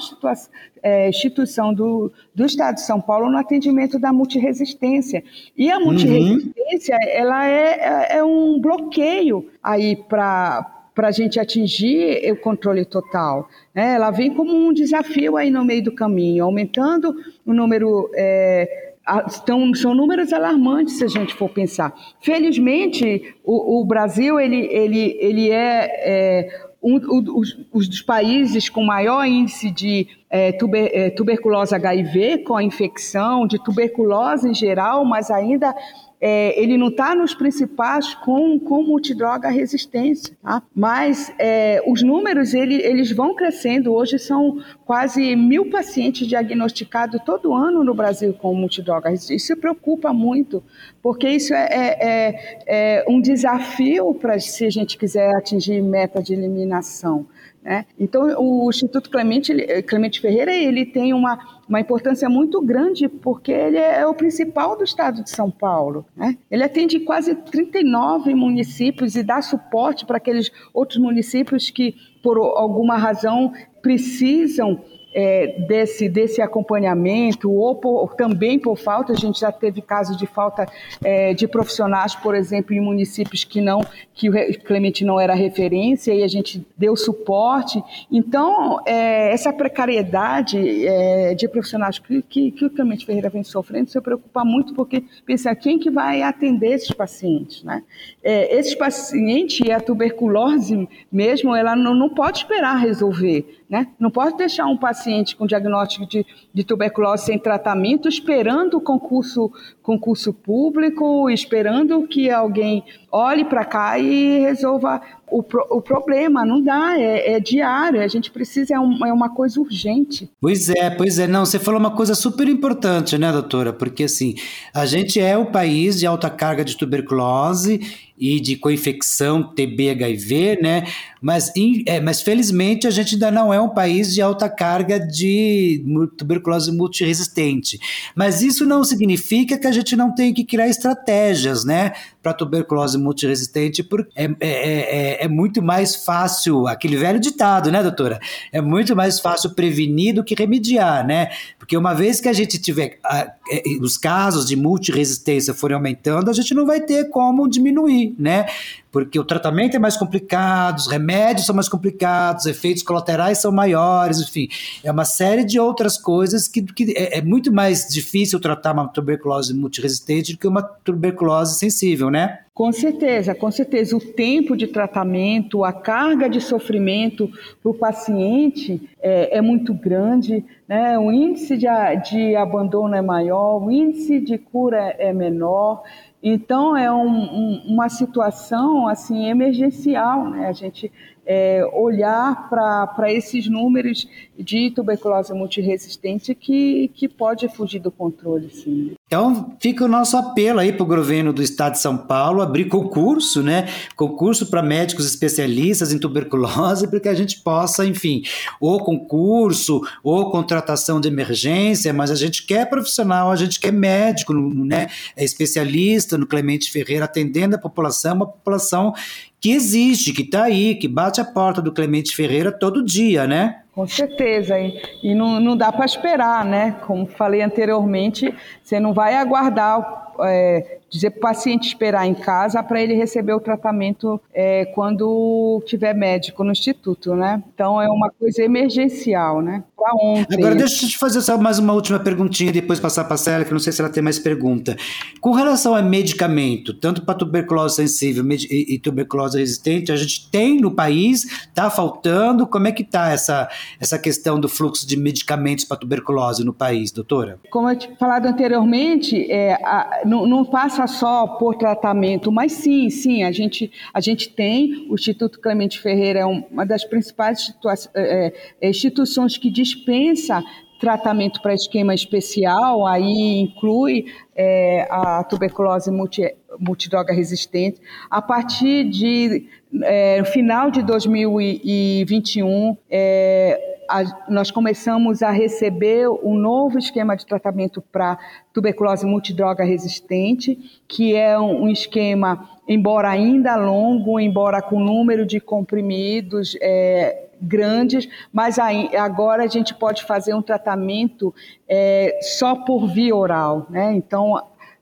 é, 0.83 1.09
instituição 1.09 1.73
do, 1.73 2.11
do 2.33 2.45
Estado 2.45 2.75
de 2.75 2.81
São 2.81 2.99
Paulo 2.99 3.29
no 3.29 3.37
atendimento 3.37 3.97
da 3.97 4.11
multiresistência. 4.11 5.23
E 5.57 5.71
a 5.71 5.77
uhum. 5.77 5.85
multiresistência 5.85 6.95
uhum. 6.95 7.09
ela 7.09 7.47
é, 7.47 8.07
é, 8.11 8.17
é 8.17 8.23
um 8.23 8.59
bloqueio 8.59 9.49
aí 9.63 9.95
para 9.95 10.75
para 10.99 11.07
a 11.07 11.11
gente 11.11 11.39
atingir 11.39 12.29
o 12.29 12.35
controle 12.35 12.83
total. 12.83 13.47
Né? 13.73 13.95
Ela 13.95 14.11
vem 14.11 14.33
como 14.33 14.53
um 14.53 14.73
desafio 14.73 15.37
aí 15.37 15.49
no 15.49 15.63
meio 15.63 15.81
do 15.81 15.93
caminho, 15.93 16.43
aumentando 16.43 17.15
o 17.45 17.53
número. 17.53 18.11
É, 18.13 18.88
Estão, 19.27 19.73
são 19.73 19.95
números 19.95 20.31
alarmantes 20.31 20.97
se 20.97 21.03
a 21.03 21.07
gente 21.07 21.33
for 21.33 21.49
pensar. 21.49 21.93
Felizmente, 22.21 23.35
o, 23.43 23.81
o 23.81 23.85
Brasil 23.85 24.39
ele, 24.39 24.67
ele, 24.71 25.17
ele 25.19 25.49
é, 25.49 25.89
é 26.01 26.69
um, 26.81 26.95
os, 27.37 27.57
os, 27.71 27.87
dos 27.87 28.01
países 28.01 28.69
com 28.69 28.83
maior 28.83 29.25
índice 29.25 29.69
de 29.69 30.07
é, 30.29 30.51
tuber, 30.51 30.89
é, 30.93 31.09
tuberculose 31.09 31.75
HIV, 31.75 32.39
com 32.39 32.55
a 32.55 32.63
infecção, 32.63 33.45
de 33.45 33.61
tuberculose 33.61 34.49
em 34.49 34.53
geral, 34.53 35.03
mas 35.03 35.29
ainda 35.29 35.75
é, 36.21 36.62
ele 36.62 36.77
não 36.77 36.89
está 36.89 37.15
nos 37.15 37.34
principais 37.34 38.13
com, 38.13 38.60
com 38.60 38.84
multidroga 38.84 39.49
resistência, 39.49 40.36
tá? 40.43 40.62
mas 40.75 41.34
é, 41.39 41.82
os 41.88 42.03
números 42.03 42.53
ele, 42.53 42.75
eles 42.75 43.12
vão 43.12 43.34
crescendo. 43.34 43.93
Hoje 43.93 44.19
são 44.19 44.60
quase 44.86 45.36
mil 45.36 45.69
pacientes 45.69 46.27
diagnosticados 46.27 47.21
todo 47.25 47.53
ano 47.53 47.84
no 47.84 47.93
Brasil 47.93 48.34
com 48.34 48.53
multidroga 48.53 49.10
resistência. 49.10 49.53
Isso 49.53 49.62
preocupa 49.62 50.12
muito, 50.12 50.62
porque 51.01 51.29
isso 51.29 51.53
é, 51.53 51.67
é, 51.71 51.97
é, 51.99 52.36
é 52.67 53.05
um 53.08 53.21
desafio 53.21 54.13
para 54.13 54.38
se 54.39 54.65
a 54.65 54.69
gente 54.69 54.97
quiser 54.97 55.34
atingir 55.36 55.82
meta 55.82 56.21
de 56.21 56.34
eliminação. 56.34 57.25
Né? 57.63 57.86
Então, 57.97 58.23
o 58.38 58.69
Instituto 58.69 59.10
Clemente, 59.10 59.53
Clemente 59.84 60.19
Ferreira 60.19 60.53
ele 60.53 60.86
tem 60.86 61.13
uma, 61.13 61.58
uma 61.69 61.79
importância 61.79 62.27
muito 62.27 62.60
grande 62.62 63.08
porque 63.08 63.51
ele 63.51 63.77
é 63.77 64.05
o 64.05 64.13
principal 64.15 64.75
do 64.75 64.84
estado 64.84 65.23
de 65.23 65.29
São 65.29 65.51
Paulo. 65.51 66.03
Né? 66.17 66.36
Ele 66.49 66.63
atende 66.63 66.99
quase 66.99 67.36
39 67.36 68.34
municípios 68.34 69.15
e 69.15 69.21
dá 69.21 69.39
suporte 69.39 70.03
para 70.03 70.17
aqueles 70.17 70.51
outros 70.73 70.97
municípios 70.97 71.69
que, 71.69 71.95
por 72.23 72.39
alguma 72.39 72.97
razão, 72.97 73.53
precisam 73.84 74.84
é, 75.19 75.47
desse, 75.67 76.08
desse 76.08 76.41
acompanhamento, 76.41 77.51
ou 77.51 77.75
por, 77.75 78.15
também 78.15 78.58
por 78.58 78.77
falta, 78.77 79.12
a 79.12 79.15
gente 79.15 79.41
já 79.41 79.51
teve 79.51 79.82
casos 79.82 80.15
de 80.15 80.25
falta 80.25 80.65
é, 81.03 81.34
de 81.34 81.45
profissionais, 81.45 82.15
por 82.15 82.34
exemplo, 82.34 82.73
em 82.73 82.79
municípios 82.79 83.43
que 83.43 83.60
não, 83.60 83.82
que 84.13 84.29
o 84.29 84.62
Clemente 84.63 85.03
não 85.03 85.19
era 85.19 85.34
referência 85.34 86.13
e 86.13 86.23
a 86.23 86.27
gente 86.27 86.65
deu 86.77 86.95
suporte. 86.95 87.84
Então, 88.10 88.79
é, 88.86 89.34
essa 89.34 89.51
precariedade 89.51 90.58
é, 90.88 91.36
de 91.36 91.47
profissionais 91.49 91.99
que, 91.99 92.21
que, 92.21 92.51
que, 92.51 92.65
o 92.65 92.69
Clemente 92.69 93.05
Ferreira 93.05 93.29
vem 93.29 93.43
sofrendo, 93.43 93.89
isso 93.89 94.01
preocupa 94.01 94.45
muito, 94.45 94.73
porque 94.73 95.03
pensa 95.25 95.53
quem 95.53 95.77
que 95.77 95.89
vai 95.89 96.21
atender 96.21 96.75
esses 96.75 96.91
pacientes, 96.91 97.62
né? 97.63 97.84
É, 98.23 98.58
esses 98.58 98.73
pacientes 98.73 99.69
a 99.69 99.82
tuberculose 99.82 100.88
mesmo, 101.12 101.53
ela 101.53 101.75
não, 101.75 101.93
não 101.93 102.10
pode 102.10 102.39
esperar 102.39 102.77
resolver, 102.77 103.58
né? 103.69 103.88
Não 103.99 104.10
pode 104.10 104.36
deixar 104.36 104.65
um 104.65 104.75
paciente 104.75 105.36
com 105.36 105.45
diagnóstico 105.45 106.05
de, 106.08 106.25
de 106.51 106.63
tuberculose 106.63 107.25
sem 107.25 107.38
tratamento 107.38 108.10
esperando 108.10 108.77
o 108.77 108.82
concurso, 108.82 109.51
concurso 109.84 110.34
público, 110.34 111.29
esperando 111.29 112.08
que 112.08 112.32
alguém 112.32 112.84
olhe 113.12 113.45
para 113.45 113.63
cá 113.63 113.99
e 113.99 114.39
resolva 114.39 114.99
o, 115.31 115.43
pro, 115.43 115.65
o 115.69 115.81
problema. 115.81 116.45
Não 116.45 116.61
dá, 116.61 116.99
é, 116.99 117.33
é, 117.33 117.39
diário, 117.39 118.01
a 118.01 118.07
gente 118.07 118.31
precisa, 118.31 118.75
é, 118.75 118.79
um, 118.79 119.05
é 119.05 119.13
uma 119.13 119.29
coisa 119.29 119.59
urgente. 119.59 120.29
Pois 120.39 120.69
é, 120.69 120.89
pois 120.89 121.19
é. 121.19 121.27
Não, 121.27 121.45
você 121.45 121.59
falou 121.59 121.79
uma 121.79 121.95
coisa 121.95 122.15
super 122.15 122.47
importante, 122.47 123.17
né, 123.17 123.31
doutora? 123.31 123.73
Porque 123.73 124.03
assim, 124.03 124.35
a 124.73 124.85
gente 124.85 125.19
é 125.19 125.37
o 125.37 125.45
país 125.45 125.99
de 125.99 126.05
alta 126.05 126.29
carga 126.29 126.63
de 126.63 126.75
tuberculose 126.75 127.79
e 128.19 128.39
de 128.41 128.57
coinfecção 128.57 129.41
TB 129.41 129.91
HIV, 129.91 130.59
né? 130.61 130.85
Mas, 131.21 131.51
é, 131.85 132.01
mas 132.01 132.21
felizmente 132.21 132.85
a 132.85 132.91
gente 132.91 133.15
ainda 133.15 133.31
não 133.31 133.53
é 133.53 133.61
um 133.61 133.69
país 133.69 134.13
de 134.13 134.21
alta 134.21 134.49
carga 134.49 134.99
de 134.99 135.81
tuberculose 136.17 136.69
multiresistente. 136.71 137.79
Mas 138.13 138.41
isso 138.41 138.65
não 138.65 138.83
significa 138.83 139.57
que 139.57 139.65
a 139.65 139.71
gente 139.71 139.95
não 139.95 140.13
tem 140.13 140.33
que 140.33 140.43
criar 140.43 140.67
estratégias, 140.67 141.63
né? 141.63 141.93
Para 142.21 142.33
tuberculose 142.33 142.97
multiresistente, 142.97 143.81
porque 143.81 144.11
é, 144.15 144.25
é, 144.41 145.18
é, 145.18 145.18
é, 145.19 145.27
muito 145.27 145.62
mais 145.62 145.95
fácil, 145.95 146.67
aquele 146.67 146.97
velho 146.97 147.19
ditado, 147.19 147.71
né, 147.71 147.84
doutora? 147.84 148.19
É 148.51 148.62
muito 148.62 148.95
mais 148.95 149.19
fácil 149.19 149.51
prevenir 149.51 150.15
do 150.15 150.23
que 150.23 150.34
remediar, 150.34 151.05
né? 151.05 151.29
Porque 151.58 151.77
uma 151.77 151.93
vez 151.93 152.19
que 152.19 152.29
a 152.29 152.34
gente 152.34 152.58
tiver 152.58 152.99
a, 153.03 153.32
é, 153.51 153.63
os 153.82 153.97
casos 153.97 154.45
de 154.45 154.55
multiresistência 154.55 155.53
forem 155.53 155.75
aumentando, 155.75 156.29
a 156.29 156.34
gente 156.34 156.53
não 156.53 156.65
vai 156.65 156.82
ter 156.82 157.10
como 157.10 157.47
diminuir, 157.47 158.15
né? 158.17 158.45
Porque 158.91 159.19
o 159.19 159.23
tratamento 159.23 159.75
é 159.75 159.80
mais 159.80 159.95
complicado, 159.95 160.78
os 160.80 160.88
remédios 160.88 161.45
são 161.45 161.56
mais 161.56 161.69
complicados, 161.69 162.45
os 162.45 162.52
efeitos 162.52 162.84
colaterais 162.84 163.38
são 163.38 163.52
maiores, 163.52 164.19
enfim, 164.19 164.47
é 164.84 164.91
uma 164.91 165.06
série 165.06 165.43
de 165.43 165.60
outras 165.60 165.97
coisas 165.97 166.47
que, 166.47 166.62
que 166.62 166.93
é, 166.95 167.19
é, 167.19 167.21
muito 167.21 167.52
mais 167.52 167.88
difícil 167.88 168.39
tratar 168.39 168.73
uma 168.73 168.88
tuberculose 168.88 169.54
multiresistente 169.54 170.34
do 170.34 170.39
que 170.39 170.47
uma 170.47 170.63
tuberculose 170.63 171.58
sensível, 171.58 172.10
né? 172.10 172.39
Com 172.60 172.73
certeza, 172.73 173.34
com 173.34 173.49
certeza. 173.49 173.95
O 173.95 174.02
tempo 174.02 174.58
de 174.58 174.67
tratamento, 174.67 175.63
a 175.63 175.71
carga 175.71 176.30
de 176.30 176.41
sofrimento 176.41 177.32
para 177.63 177.71
o 177.71 177.73
paciente 177.73 178.82
é, 179.02 179.38
é, 179.38 179.41
muito 179.41 179.73
grande, 179.73 180.43
né? 180.67 180.99
o 180.99 181.10
índice 181.10 181.56
de, 181.56 181.67
de 182.12 182.36
abandono 182.36 182.93
é 182.95 183.02
maior, 183.02 183.63
o 183.63 183.71
índice 183.71 184.19
de 184.19 184.38
cura 184.38 184.93
é 184.99 185.13
menor. 185.13 185.84
Então 186.21 186.75
é 186.75 186.91
um, 186.91 187.08
um, 187.08 187.63
uma 187.67 187.88
situação 187.88 188.88
assim 188.88 189.27
emergencial, 189.29 190.29
né? 190.29 190.47
A 190.47 190.51
gente 190.51 190.91
é, 191.25 191.63
olhar 191.73 192.49
para 192.49 193.12
esses 193.13 193.47
números 193.47 194.08
de 194.39 194.71
tuberculose 194.71 195.34
multiresistente 195.34 196.34
que, 196.34 196.89
que 196.95 197.08
pode 197.08 197.47
fugir 197.49 197.80
do 197.80 197.91
controle, 197.91 198.49
sim. 198.49 198.93
Então 199.06 199.58
fica 199.60 199.84
o 199.84 199.88
nosso 199.88 200.15
apelo 200.15 200.60
aí 200.60 200.71
para 200.71 200.84
o 200.84 200.88
governo 200.88 201.34
do 201.34 201.41
Estado 201.41 201.73
de 201.73 201.80
São 201.80 201.97
Paulo 201.97 202.41
abrir 202.41 202.65
concurso, 202.65 203.43
né? 203.43 203.67
Concurso 203.95 204.47
para 204.47 204.62
médicos 204.62 205.06
especialistas 205.06 205.91
em 205.91 205.99
tuberculose, 205.99 206.88
para 206.88 206.99
que 206.99 207.10
a 207.10 207.13
gente 207.13 207.41
possa, 207.41 207.86
enfim, 207.86 208.21
ou 208.62 208.84
concurso, 208.84 209.82
ou 210.04 210.30
contratação 210.32 211.02
de 211.02 211.08
emergência, 211.08 211.91
mas 211.91 212.12
a 212.12 212.15
gente 212.15 212.45
quer 212.45 212.69
profissional, 212.69 213.32
a 213.32 213.36
gente 213.36 213.60
quer 213.60 213.73
médico, 213.73 214.34
né? 214.34 214.88
É 215.15 215.23
especialista 215.23 216.17
no 216.17 216.28
Clemente 216.28 216.71
Ferreira 216.71 217.06
atendendo 217.06 217.56
a 217.56 217.60
população, 217.60 218.15
uma 218.15 218.28
população 218.28 218.93
que 219.41 219.52
existe, 219.52 220.13
que 220.13 220.21
está 220.21 220.43
aí, 220.43 220.75
que 220.75 220.88
bate 220.88 221.21
a 221.21 221.25
porta 221.25 221.62
do 221.62 221.71
Clemente 221.71 222.15
Ferreira 222.15 222.52
todo 222.52 222.84
dia, 222.84 223.25
né? 223.25 223.62
Com 223.79 223.87
certeza, 223.87 224.59
e, 224.59 224.81
e 225.01 225.15
não, 225.15 225.39
não 225.39 225.55
dá 225.55 225.71
para 225.71 225.85
esperar, 225.85 226.43
né? 226.43 226.75
Como 226.85 227.05
falei 227.07 227.41
anteriormente, 227.41 228.29
você 228.61 228.77
não 228.77 228.93
vai 228.93 229.15
aguardar 229.15 230.11
é, 230.19 230.78
dizer 230.89 231.12
para 231.12 231.17
o 231.17 231.21
paciente 231.21 231.67
esperar 231.67 232.08
em 232.08 232.13
casa 232.13 232.62
para 232.63 232.82
ele 232.82 232.93
receber 232.93 233.34
o 233.34 233.39
tratamento 233.39 234.19
é, 234.34 234.65
quando 234.65 235.62
tiver 235.65 235.93
médico 235.93 236.43
no 236.43 236.52
instituto, 236.52 237.15
né? 237.15 237.43
Então 237.54 237.82
é 237.82 237.88
uma 237.88 238.10
coisa 238.10 238.43
emergencial, 238.43 239.41
né? 239.41 239.63
Para 239.78 239.93
ontem. 239.95 240.38
Agora 240.38 240.56
deixa 240.56 240.86
eu 240.86 240.89
te 240.89 240.97
fazer 240.97 241.21
só 241.21 241.38
mais 241.38 241.60
uma 241.60 241.73
última 241.73 241.99
perguntinha 241.99 242.52
depois 242.52 242.80
passar 242.80 243.06
para 243.06 243.15
a 243.15 243.17
Célia, 243.17 243.45
que 243.45 243.52
não 243.52 243.60
sei 243.60 243.71
se 243.71 243.82
ela 243.82 243.89
tem 243.89 244.04
mais 244.04 244.19
pergunta. 244.19 244.75
Com 245.21 245.32
relação 245.32 245.75
a 245.75 245.82
medicamento, 245.82 246.73
tanto 246.73 247.04
para 247.04 247.15
tuberculose 247.15 247.75
sensível 247.75 248.25
e, 248.32 248.75
e 248.75 248.80
tuberculose 248.80 249.38
resistente, 249.38 249.91
a 249.91 249.95
gente 249.95 250.30
tem 250.30 250.60
no 250.60 250.71
país, 250.71 251.23
está 251.23 251.69
faltando, 251.69 252.47
como 252.47 252.67
é 252.67 252.71
que 252.71 252.82
está 252.82 253.10
essa, 253.10 253.47
essa 253.80 253.97
questão 253.97 254.39
do 254.39 254.49
fluxo 254.49 254.88
de 254.88 254.97
medicamentos 254.97 255.65
para 255.65 255.78
tuberculose 255.78 256.43
no 256.43 256.54
país, 256.54 256.91
doutora? 256.91 257.39
Como 257.49 257.69
eu 257.69 257.75
tinha 257.75 257.95
falado 257.95 258.25
anteriormente, 258.25 259.32
é, 259.32 259.54
a, 259.63 260.02
não, 260.06 260.28
não 260.28 260.43
passa 260.43 260.78
passa 260.79 260.87
só 260.87 261.27
por 261.27 261.55
tratamento, 261.55 262.31
mas 262.31 262.53
sim, 262.53 262.89
sim, 262.89 263.23
a 263.23 263.31
gente, 263.31 263.71
a 263.93 263.99
gente 263.99 264.29
tem, 264.29 264.87
o 264.89 264.93
Instituto 264.93 265.39
Clemente 265.39 265.79
Ferreira 265.79 266.19
é 266.19 266.25
uma 266.25 266.65
das 266.65 266.85
principais 266.85 267.53
é, 267.93 268.33
é, 268.61 268.69
instituições 268.69 269.37
que 269.37 269.49
dispensa 269.49 270.43
tratamento 270.79 271.41
para 271.41 271.53
esquema 271.53 271.93
especial, 271.93 272.87
aí 272.87 273.39
inclui 273.39 274.05
é, 274.35 274.87
a 274.89 275.23
tuberculose 275.23 275.91
multi, 275.91 276.33
multidroga 276.57 277.13
resistente. 277.13 277.81
A 278.09 278.21
partir 278.21 278.85
de 278.85 279.47
é, 279.83 280.23
final 280.23 280.71
de 280.71 280.81
2021, 280.81 282.77
é, 282.89 283.77
a, 283.89 284.03
nós 284.29 284.51
começamos 284.51 285.21
a 285.21 285.31
receber 285.31 286.07
um 286.09 286.35
novo 286.35 286.77
esquema 286.77 287.15
de 287.17 287.25
tratamento 287.25 287.81
para 287.81 288.17
tuberculose 288.53 289.05
multidroga 289.05 289.63
resistente, 289.63 290.81
que 290.87 291.15
é 291.15 291.37
um, 291.37 291.63
um, 291.63 291.69
esquema, 291.69 292.49
embora 292.67 293.09
ainda 293.09 293.55
longo, 293.55 294.19
embora 294.19 294.61
com 294.61 294.79
número 294.79 295.25
de 295.25 295.39
comprimidos 295.39 296.55
é, 296.61 297.28
grandes, 297.41 298.08
mas 298.32 298.60
aí, 298.60 298.95
agora 298.95 299.43
a 299.43 299.47
gente 299.47 299.73
pode 299.73 300.04
fazer 300.04 300.34
um 300.34 300.41
tratamento 300.41 301.34
é, 301.67 302.19
só 302.21 302.56
por 302.56 302.88
via 302.88 303.15
oral. 303.15 303.67
Né? 303.69 303.93
Então, 303.93 304.36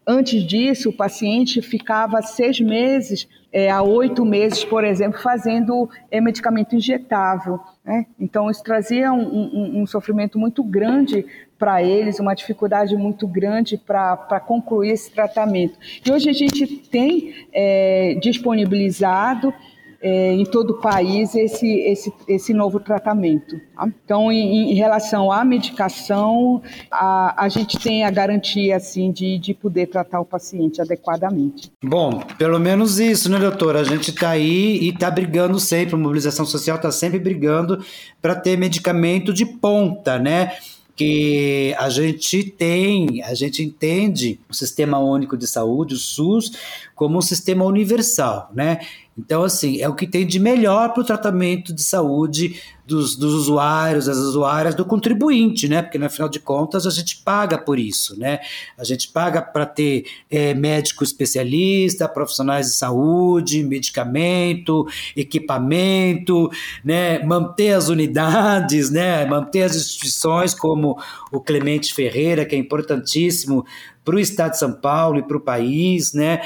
Antes 0.10 0.41
disso, 0.43 0.88
o 0.88 0.93
paciente 0.93 1.62
ficava 1.62 2.22
seis 2.22 2.62
meses 2.62 3.28
é, 3.52 3.70
a 3.70 3.82
oito 3.82 4.24
meses, 4.24 4.63
por 4.63 4.86
exemplo, 4.86 5.20
fazendo 5.20 5.89
é, 6.10 6.22
medicamento 6.22 6.74
injetável. 6.78 7.60
Né? 7.84 8.06
Então, 8.17 8.50
isso 8.50 8.63
trazia 8.63 9.12
um, 9.12 9.22
um, 9.22 9.82
um 9.82 9.86
sofrimento 9.86 10.39
muito 10.39 10.63
grande 10.63 11.26
para 11.60 11.84
eles, 11.84 12.22
uma 12.22 12.34
dificuldade 12.34 12.96
muito 12.96 13.28
grande 13.28 13.78
para 13.78 14.39
concluir 14.39 14.91
esse 14.91 15.12
tratamento. 15.12 15.78
E 16.06 16.10
hoje 16.10 16.30
a 16.30 16.34
gente 16.34 16.65
tem 16.89 17.48
é, 17.52 18.17
disponibilizado 18.22 19.54
é, 20.01 20.33
em 20.33 20.43
todo 20.45 20.71
o 20.71 20.81
país 20.81 21.33
esse, 21.36 21.67
esse, 21.79 22.13
esse 22.27 22.53
novo 22.53 22.79
tratamento. 22.79 23.60
Tá? 23.75 23.88
Então, 24.03 24.31
em, 24.31 24.71
em, 24.71 24.73
relação 24.75 25.31
à 25.31 25.43
medicação, 25.43 26.62
a, 26.91 27.45
a 27.45 27.49
gente 27.49 27.79
tem 27.79 28.03
a 28.03 28.12
garantia 28.12 28.75
assim, 28.75 29.12
de, 29.12 29.38
de 29.38 29.53
poder 29.53 29.88
tratar 29.88 30.19
o 30.19 30.25
paciente 30.25 30.81
adequadamente. 30.81 31.71
Bom, 31.83 32.21
pelo 32.38 32.60
menos 32.60 32.99
isso, 32.99 33.29
né, 33.29 33.39
doutora? 33.39 33.81
A 33.81 33.83
gente 33.83 34.12
está 34.12 34.29
aí 34.29 34.77
e 34.77 34.89
está 34.89 35.10
brigando 35.10 35.60
sempre, 35.60 35.95
a 35.95 35.97
mobilização 35.97 36.45
social 36.45 36.77
está 36.77 36.91
sempre 36.91 37.19
brigando 37.19 37.83
para 38.21 38.36
ter 38.36 38.57
medicamento 38.57 39.33
de 39.33 39.45
ponta, 39.45 40.19
né? 40.19 40.51
que 40.97 41.75
a 41.77 41.89
gente 41.89 42.43
tem, 42.43 43.21
a 43.23 43.36
gente 43.36 43.62
entende 43.62 44.39
o 44.49 44.53
Sistema 44.53 44.97
Único 44.97 45.38
de 45.38 45.45
Saúde, 45.45 45.93
o 45.93 45.97
SUS, 45.97 46.53
como 46.95 47.19
um 47.19 47.21
sistema 47.21 47.63
universal, 47.63 48.49
né? 48.51 48.79
Então, 49.17 49.43
assim, 49.43 49.82
é 49.82 49.89
o 49.89 49.95
que 49.95 50.06
tem 50.06 50.25
de 50.25 50.39
melhor 50.39 50.93
para 50.93 51.01
o 51.01 51.06
tratamento 51.06 51.73
de 51.73 51.82
saúde 51.82 52.62
dos, 52.86 53.17
dos, 53.17 53.34
usuários, 53.34 54.06
das 54.06 54.15
usuárias, 54.15 54.73
do 54.73 54.86
contribuinte, 54.86 55.67
né? 55.67 55.82
Porque, 55.82 55.97
no 55.97 56.10
final 56.10 56.30
de 56.30 56.39
contas, 56.39 56.86
a 56.86 56.89
gente 56.89 57.17
paga 57.17 57.58
por 57.58 57.77
isso, 57.77 58.17
né? 58.17 58.39
A 58.77 58.84
gente 58.84 59.10
paga 59.10 59.41
para 59.41 59.65
ter 59.65 60.06
é, 60.30 60.53
médico 60.53 61.03
especialista, 61.03 62.08
profissionais 62.08 62.67
de 62.67 62.73
saúde, 62.73 63.63
medicamento, 63.63 64.88
equipamento, 65.15 66.49
né? 66.84 67.19
Manter 67.23 67.73
as 67.73 67.89
unidades, 67.89 68.89
né? 68.89 69.25
Manter 69.25 69.63
as 69.63 69.75
instituições 69.75 70.53
como 70.53 70.97
o 71.32 71.41
Clemente 71.41 71.93
Ferreira, 71.93 72.45
que 72.45 72.56
é 72.56 72.58
importantíssimo 72.58 73.65
para 74.08 74.15
o 74.15 74.20
estado 74.22 74.52
de 74.52 74.60
São 74.60 74.72
Paulo 74.72 75.20
e 75.20 75.24
para 75.24 75.36
o 75.36 75.41
país, 75.41 76.13
né? 76.13 76.39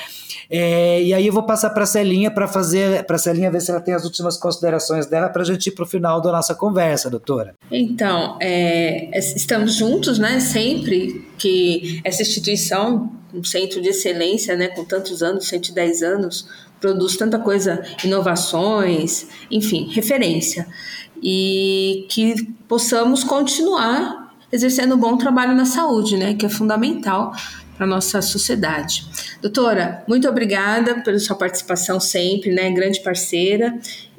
É, 0.50 1.00
e 1.00 1.14
aí 1.14 1.28
eu 1.28 1.32
vou 1.32 1.44
passar 1.44 1.70
para 1.70 1.84
a 1.84 1.86
Celinha 1.86 2.32
para 2.32 2.48
fazer, 2.48 3.04
para 3.06 3.18
a 3.18 3.20
Celinha 3.20 3.52
ver 3.52 3.62
se 3.62 3.70
ela 3.70 3.80
tem 3.80 3.94
as 3.94 4.04
últimas 4.04 4.36
considerações 4.36 5.06
dela 5.06 5.30
para 5.30 5.44
a 5.44 5.46
gente 5.46 5.68
ir 5.68 5.72
para 5.74 5.84
o 5.84 5.88
final 5.88 6.20
da 6.20 6.32
nossa 6.32 6.56
conversa, 6.56 7.08
doutora. 7.08 7.54
Então, 7.70 8.40
é, 8.42 9.16
estamos 9.16 9.76
juntos, 9.76 10.18
né? 10.18 10.40
Sempre 10.40 11.24
que 11.38 12.02
essa 12.04 12.24
instituição, 12.24 13.12
um 13.32 13.44
centro 13.44 13.80
de 13.80 13.90
excelência, 13.90 14.56
né, 14.56 14.70
com 14.70 14.84
tantos 14.84 15.22
anos, 15.22 15.48
110 15.48 16.02
anos, 16.02 16.48
produz 16.80 17.16
tanta 17.16 17.38
coisa, 17.38 17.86
inovações, 18.04 19.28
enfim, 19.52 19.88
referência. 19.94 20.66
E 21.22 22.08
que 22.10 22.34
possamos 22.68 23.24
continuar 23.24 24.21
exercendo 24.52 24.96
um 24.96 25.00
bom 25.00 25.18
trabalho 25.18 25.56
na 25.56 25.66
saúde, 25.66 26.18
né, 26.18 26.34
que 26.34 26.46
é 26.46 26.50
fundamental 26.50 27.34
para 27.78 27.88
nossa 27.88 28.22
sociedade. 28.22 29.06
Doutora, 29.42 30.04
muito 30.08 30.28
obrigada 30.28 31.02
pela 31.02 31.18
sua 31.20 31.36
participação 31.36 32.00
sempre, 32.00 32.52
né, 32.54 32.70
grande 32.72 33.00
parceira 33.02 33.78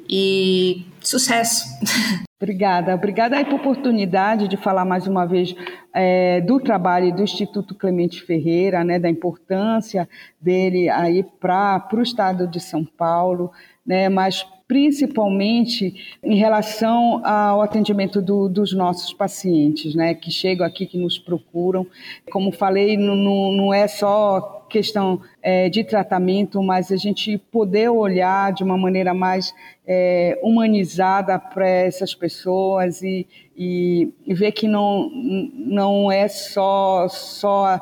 e 0.09 0.85
sucesso. 0.99 1.65
Obrigada, 2.43 2.93
obrigada 2.93 3.37
aí 3.37 3.45
pela 3.45 3.55
oportunidade 3.55 4.49
de 4.49 4.57
falar 4.57 4.83
mais 4.83 5.07
uma 5.07 5.25
vez 5.25 5.55
é, 5.93 6.41
do 6.41 6.59
trabalho 6.59 7.15
do 7.15 7.23
Instituto 7.23 7.73
Clemente 7.73 8.21
Ferreira, 8.21 8.83
né, 8.83 8.99
da 8.99 9.09
importância 9.09 10.09
dele 10.41 10.89
aí 10.89 11.23
para 11.23 11.87
o 11.93 12.01
estado 12.01 12.45
de 12.45 12.59
São 12.59 12.83
Paulo, 12.83 13.49
né, 13.85 14.09
mas 14.09 14.45
principalmente 14.73 16.17
em 16.23 16.35
relação 16.35 17.23
ao 17.23 17.61
atendimento 17.61 18.19
do, 18.19 18.49
dos 18.49 18.73
nossos 18.73 19.13
pacientes, 19.13 19.93
né, 19.93 20.15
que 20.15 20.31
chegam 20.31 20.65
aqui, 20.65 20.87
que 20.87 20.97
nos 20.97 21.19
procuram. 21.19 21.85
Como 22.31 22.51
falei, 22.51 22.97
não, 22.97 23.51
não 23.51 23.71
é 23.71 23.87
só 23.87 24.65
questão 24.67 25.21
é, 25.43 25.69
de 25.69 25.83
tratamento, 25.83 26.59
mas 26.63 26.91
a 26.91 26.97
gente 26.97 27.37
poder 27.37 27.89
olhar 27.89 28.51
de 28.51 28.63
uma 28.63 28.75
maneira 28.75 29.13
mais 29.13 29.53
é, 29.85 30.39
humanizada 30.41 31.37
para 31.37 31.67
essas 31.67 32.15
pessoas 32.15 33.03
e, 33.03 33.27
e, 33.55 34.11
ver 34.29 34.53
que 34.53 34.67
não, 34.67 35.07
não 35.53 36.11
é 36.11 36.27
só, 36.27 37.07
só 37.07 37.79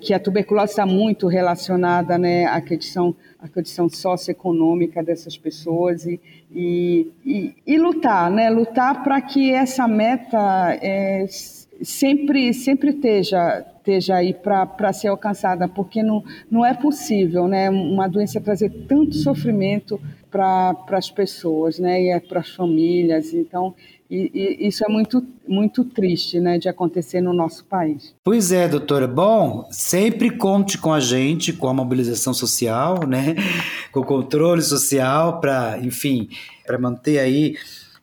que 0.00 0.14
a 0.14 0.20
tuberculose 0.20 0.70
está 0.72 0.86
muito 0.86 1.26
relacionada 1.26 2.16
né, 2.16 2.46
à 2.46 2.60
questão, 2.60 3.14
à 3.40 3.48
condição 3.48 3.88
socioeconômica 3.88 5.02
dessas 5.02 5.36
pessoas 5.36 6.06
e, 6.06 6.20
e, 6.52 7.10
e, 7.24 7.54
e 7.66 7.78
lutar, 7.78 8.30
né, 8.30 8.48
lutar 8.50 9.02
para 9.02 9.20
que 9.20 9.52
essa 9.52 9.88
meta 9.88 10.78
é, 10.80 11.26
sempre, 11.82 12.52
sempre 12.54 12.90
esteja, 12.90 13.64
esteja 13.78 14.16
aí 14.16 14.32
para 14.32 14.92
ser 14.92 15.08
alcançada, 15.08 15.68
porque 15.68 16.02
não, 16.02 16.22
não 16.50 16.64
é 16.64 16.74
possível 16.74 17.48
né, 17.48 17.68
uma 17.68 18.08
doença 18.08 18.40
trazer 18.40 18.70
tanto 18.88 19.14
sofrimento 19.14 20.00
para 20.30 20.76
as 20.90 21.10
pessoas 21.10 21.78
né, 21.78 22.02
e 22.02 22.08
é 22.10 22.20
para 22.20 22.40
as 22.40 22.50
famílias. 22.50 23.32
Então, 23.32 23.74
e, 24.10 24.30
e, 24.32 24.68
isso 24.68 24.84
é 24.84 24.88
muito, 24.88 25.24
muito 25.46 25.84
triste 25.84 26.40
né, 26.40 26.58
de 26.58 26.68
acontecer 26.68 27.20
no 27.20 27.32
nosso 27.34 27.64
país. 27.64 28.14
Pois 28.24 28.50
é, 28.52 28.66
doutora. 28.66 29.06
Bom, 29.06 29.68
sempre 29.70 30.30
conte 30.30 30.78
com 30.78 30.92
a 30.92 31.00
gente, 31.00 31.52
com 31.52 31.68
a 31.68 31.74
mobilização 31.74 32.32
social, 32.32 33.06
né, 33.06 33.36
com 33.92 34.00
o 34.00 34.04
controle 34.04 34.62
social, 34.62 35.40
para, 35.40 35.78
enfim, 35.82 36.28
para 36.66 36.78
manter 36.78 37.18
aí 37.18 37.54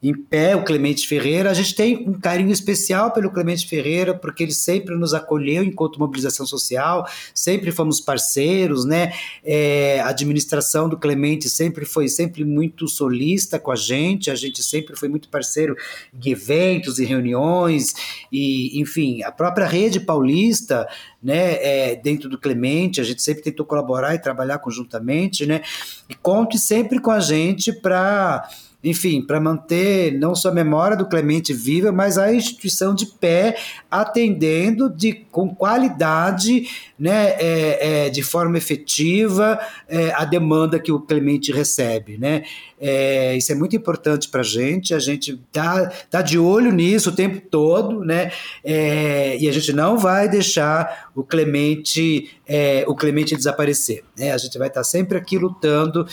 em 0.09 0.13
pé 0.13 0.55
o 0.55 0.63
Clemente 0.63 1.07
Ferreira. 1.07 1.49
A 1.49 1.53
gente 1.53 1.73
tem 1.73 2.07
um 2.07 2.13
carinho 2.13 2.51
especial 2.51 3.11
pelo 3.11 3.31
Clemente 3.31 3.67
Ferreira, 3.67 4.13
porque 4.13 4.43
ele 4.43 4.53
sempre 4.53 4.95
nos 4.95 5.15
acolheu 5.15 5.63
enquanto 5.63 5.99
mobilização 5.99 6.45
social, 6.45 7.07
sempre 7.33 7.71
fomos 7.71 7.99
parceiros, 7.99 8.85
né? 8.85 9.13
É, 9.43 9.99
a 10.01 10.09
administração 10.09 10.87
do 10.87 10.97
Clemente 10.97 11.49
sempre 11.49 11.85
foi 11.85 12.07
sempre 12.07 12.45
muito 12.45 12.87
solista 12.87 13.57
com 13.57 13.71
a 13.71 13.75
gente, 13.75 14.29
a 14.29 14.35
gente 14.35 14.61
sempre 14.61 14.95
foi 14.95 15.09
muito 15.09 15.27
parceiro 15.27 15.75
em 16.13 16.29
eventos 16.29 16.99
e 16.99 17.05
reuniões, 17.05 17.93
e 18.31 18.79
enfim, 18.79 19.23
a 19.23 19.31
própria 19.31 19.65
rede 19.65 19.99
paulista, 19.99 20.87
né, 21.21 21.53
é, 21.53 21.95
dentro 21.95 22.29
do 22.29 22.37
Clemente, 22.37 23.01
a 23.01 23.03
gente 23.03 23.23
sempre 23.23 23.41
tentou 23.41 23.65
colaborar 23.65 24.13
e 24.13 24.19
trabalhar 24.19 24.59
conjuntamente, 24.59 25.47
né? 25.47 25.63
E 26.07 26.13
conte 26.13 26.59
sempre 26.59 26.99
com 26.99 27.09
a 27.09 27.19
gente 27.19 27.73
para 27.73 28.47
enfim, 28.85 29.19
para 29.19 29.41
manter 29.41 30.13
não 30.13 30.35
só 30.35 30.49
a 30.49 30.53
memória 30.53 30.95
do 30.95 31.07
Clemente 31.07 31.53
viva, 31.53 31.91
mas 31.91 32.19
a 32.19 32.31
instituição 32.31 32.93
de 32.93 33.07
pé, 33.07 33.57
atendendo 33.89 34.87
de, 34.89 35.11
com 35.31 35.53
qualidade, 35.53 36.69
né, 36.97 37.29
é, 37.39 38.05
é, 38.05 38.09
de 38.09 38.21
forma 38.21 38.59
efetiva, 38.59 39.59
é, 39.89 40.11
a 40.11 40.23
demanda 40.23 40.79
que 40.79 40.91
o 40.91 40.99
Clemente 40.99 41.51
recebe. 41.51 42.15
Né? 42.15 42.43
É, 42.79 43.35
isso 43.35 43.51
é 43.51 43.55
muito 43.55 43.75
importante 43.75 44.29
para 44.29 44.41
a 44.41 44.43
gente, 44.43 44.93
a 44.93 44.99
gente 44.99 45.31
está 45.47 45.87
tá 46.09 46.21
de 46.21 46.37
olho 46.37 46.71
nisso 46.71 47.09
o 47.09 47.15
tempo 47.15 47.41
todo, 47.49 48.03
né? 48.03 48.31
É, 48.63 49.37
e 49.39 49.47
a 49.47 49.51
gente 49.51 49.71
não 49.71 49.97
vai 49.97 50.27
deixar 50.27 51.09
o 51.15 51.23
Clemente, 51.23 52.37
é, 52.45 52.83
o 52.87 52.93
Clemente 52.93 53.35
desaparecer. 53.35 54.03
Né? 54.17 54.31
A 54.31 54.37
gente 54.37 54.57
vai 54.57 54.67
estar 54.67 54.81
tá 54.81 54.83
sempre 54.83 55.17
aqui 55.17 55.37
lutando 55.37 56.05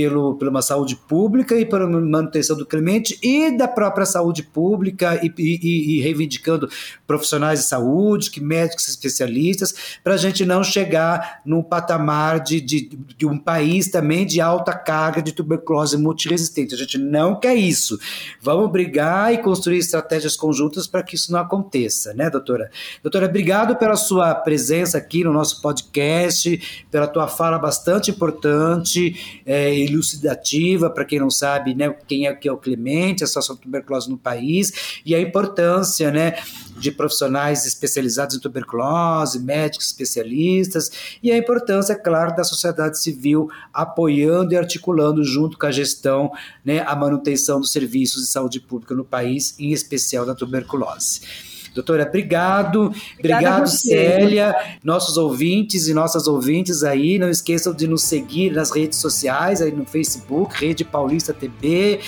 pelo, 0.00 0.34
por 0.34 0.48
uma 0.48 0.62
saúde 0.62 0.96
pública 0.96 1.54
e 1.58 1.66
pela 1.66 1.86
manutenção 1.86 2.56
do 2.56 2.64
Clemente 2.64 3.18
e 3.22 3.54
da 3.54 3.68
própria 3.68 4.06
saúde 4.06 4.42
pública 4.42 5.20
e, 5.22 5.30
e, 5.38 5.98
e 5.98 6.00
reivindicando 6.00 6.70
profissionais 7.06 7.60
de 7.60 7.66
saúde, 7.66 8.30
que 8.30 8.40
médicos 8.40 8.88
especialistas, 8.88 9.98
para 10.02 10.14
a 10.14 10.16
gente 10.16 10.46
não 10.46 10.64
chegar 10.64 11.42
num 11.44 11.62
patamar 11.62 12.40
de, 12.40 12.62
de, 12.62 12.98
de, 13.18 13.26
um 13.26 13.38
país 13.38 13.88
também 13.88 14.24
de 14.24 14.40
alta 14.40 14.72
carga 14.72 15.20
de 15.20 15.32
tuberculose 15.32 15.98
multiresistente. 15.98 16.74
A 16.74 16.78
gente 16.78 16.96
não 16.96 17.38
quer 17.38 17.54
isso. 17.54 17.98
Vamos 18.40 18.70
brigar 18.70 19.34
e 19.34 19.38
construir 19.38 19.78
estratégias 19.78 20.34
conjuntas 20.34 20.86
para 20.86 21.02
que 21.02 21.14
isso 21.14 21.30
não 21.30 21.40
aconteça, 21.40 22.14
né, 22.14 22.30
doutora? 22.30 22.70
Doutora, 23.02 23.26
obrigado 23.26 23.76
pela 23.76 23.96
sua 23.96 24.34
presença 24.34 24.96
aqui 24.96 25.22
no 25.24 25.32
nosso 25.32 25.60
podcast, 25.60 26.86
pela 26.90 27.06
tua 27.06 27.28
fala 27.28 27.58
bastante 27.58 28.10
importante. 28.10 29.42
É, 29.44 29.74
elucidativa 29.92 30.90
para 30.90 31.04
quem 31.04 31.18
não 31.18 31.30
sabe, 31.30 31.74
né, 31.74 31.94
quem 32.06 32.26
é 32.26 32.34
que 32.34 32.48
é 32.48 32.52
o 32.52 32.56
Clemente, 32.56 33.24
a 33.24 33.26
situação 33.26 33.56
de 33.56 33.62
tuberculose 33.62 34.10
no 34.10 34.18
país 34.18 35.00
e 35.04 35.14
a 35.14 35.20
importância, 35.20 36.10
né, 36.10 36.36
de 36.78 36.90
profissionais 36.90 37.66
especializados 37.66 38.36
em 38.36 38.40
tuberculose, 38.40 39.38
médicos 39.38 39.86
especialistas 39.86 40.90
e 41.22 41.30
a 41.30 41.36
importância, 41.36 41.92
é 41.92 41.96
claro, 41.96 42.34
da 42.34 42.44
sociedade 42.44 42.98
civil 43.00 43.50
apoiando 43.72 44.54
e 44.54 44.56
articulando 44.56 45.24
junto 45.24 45.58
com 45.58 45.66
a 45.66 45.70
gestão, 45.70 46.30
né, 46.64 46.80
a 46.86 46.96
manutenção 46.96 47.60
dos 47.60 47.70
serviços 47.70 48.22
de 48.22 48.28
saúde 48.28 48.60
pública 48.60 48.94
no 48.94 49.04
país, 49.04 49.54
em 49.58 49.72
especial 49.72 50.24
da 50.24 50.34
tuberculose. 50.34 51.49
Doutora, 51.74 52.04
obrigado. 52.06 52.92
Obrigado, 53.18 53.66
Célia. 53.68 54.54
Nossos 54.82 55.16
ouvintes 55.16 55.88
e 55.88 55.94
nossas 55.94 56.26
ouvintes 56.26 56.82
aí, 56.82 57.18
não 57.18 57.30
esqueçam 57.30 57.72
de 57.72 57.86
nos 57.86 58.02
seguir 58.02 58.52
nas 58.52 58.70
redes 58.70 58.98
sociais, 58.98 59.62
aí 59.62 59.72
no 59.72 59.84
Facebook, 59.84 60.54
Rede 60.58 60.84
Paulista 60.84 61.32
TV. 61.32 62.00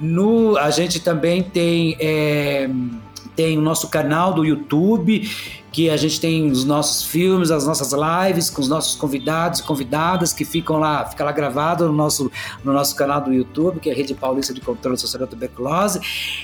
No, 0.00 0.56
a 0.56 0.70
gente 0.70 1.00
também 1.00 1.42
tem, 1.42 1.96
é, 1.98 2.68
tem 3.34 3.56
o 3.58 3.62
nosso 3.62 3.88
canal 3.88 4.32
do 4.32 4.44
YouTube 4.44 5.28
que 5.76 5.90
a 5.90 5.96
gente 5.98 6.18
tem 6.18 6.50
os 6.50 6.64
nossos 6.64 7.04
filmes, 7.04 7.50
as 7.50 7.66
nossas 7.66 7.92
lives 7.92 8.48
com 8.48 8.62
os 8.62 8.66
nossos 8.66 8.94
convidados 8.94 9.60
e 9.60 9.62
convidadas 9.62 10.32
que 10.32 10.42
ficam 10.42 10.78
lá, 10.78 11.04
fica 11.04 11.22
lá 11.22 11.30
gravado 11.30 11.86
no 11.86 11.92
nosso, 11.92 12.32
no 12.64 12.72
nosso 12.72 12.96
canal 12.96 13.20
do 13.20 13.30
YouTube, 13.30 13.78
que 13.78 13.90
é 13.90 13.92
Rede 13.92 14.14
Paulista 14.14 14.54
de 14.54 14.62
Controle 14.62 14.96
Social 14.96 15.20
da 15.20 15.26
Tuberculose. 15.26 16.00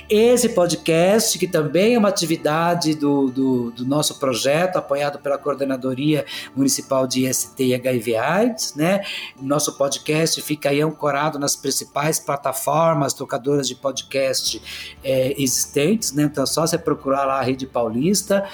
Esse 0.07 0.49
podcast, 0.49 1.39
que 1.39 1.47
também 1.47 1.95
é 1.95 1.97
uma 1.97 2.09
atividade 2.09 2.93
do, 2.93 3.31
do, 3.31 3.71
do 3.71 3.83
nosso 3.87 4.19
projeto, 4.19 4.75
apoiado 4.75 5.17
pela 5.17 5.39
Coordenadoria 5.39 6.27
Municipal 6.55 7.07
de 7.07 7.25
IST 7.25 7.59
e 7.63 7.73
HIV 7.73 8.15
AIDS, 8.15 8.75
né? 8.75 9.01
Nosso 9.41 9.75
podcast 9.79 10.39
fica 10.43 10.69
aí 10.69 10.79
ancorado 10.79 11.39
nas 11.39 11.55
principais 11.55 12.19
plataformas 12.19 13.15
tocadoras 13.15 13.67
de 13.67 13.73
podcast 13.73 14.61
é, 15.03 15.33
existentes, 15.41 16.11
né? 16.11 16.21
Então 16.21 16.43
é 16.43 16.45
só 16.45 16.67
você 16.67 16.77
procurar 16.77 17.25
lá 17.25 17.39
a 17.39 17.41
Rede 17.41 17.65
Paulista. 17.65 18.47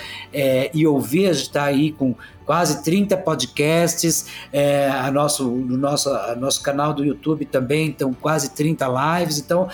E 0.73 0.85
ouvir. 0.85 1.29
A 1.29 1.33
gente 1.33 1.47
está 1.47 1.63
aí 1.63 1.91
com 1.91 2.15
quase 2.45 2.83
30 2.83 3.15
podcasts, 3.17 4.25
é, 4.51 4.89
a 4.89 5.11
nosso, 5.11 5.45
no 5.45 5.77
nosso, 5.77 6.09
a 6.09 6.35
nosso 6.35 6.63
canal 6.63 6.93
do 6.93 7.05
YouTube 7.05 7.45
também, 7.45 7.87
então 7.87 8.11
quase 8.13 8.51
30 8.55 8.87
lives. 9.19 9.37
Então, 9.37 9.69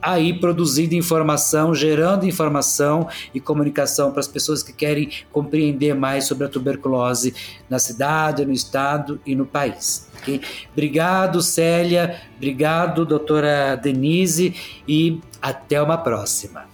aí 0.00 0.38
produzindo 0.38 0.94
informação, 0.94 1.74
gerando 1.74 2.26
informação 2.26 3.08
e 3.34 3.40
comunicação 3.40 4.10
para 4.10 4.20
as 4.20 4.28
pessoas 4.28 4.62
que 4.62 4.72
querem 4.72 5.10
compreender 5.32 5.94
mais 5.94 6.24
sobre 6.24 6.46
a 6.46 6.48
tuberculose 6.48 7.34
na 7.68 7.78
cidade, 7.78 8.46
no 8.46 8.52
estado 8.52 9.20
e 9.26 9.34
no 9.34 9.44
país. 9.44 10.08
Okay? 10.20 10.40
Obrigado, 10.72 11.42
Célia. 11.42 12.20
Obrigado, 12.36 13.04
doutora 13.04 13.74
Denise. 13.76 14.54
E 14.86 15.20
até 15.42 15.82
uma 15.82 15.98
próxima. 15.98 16.69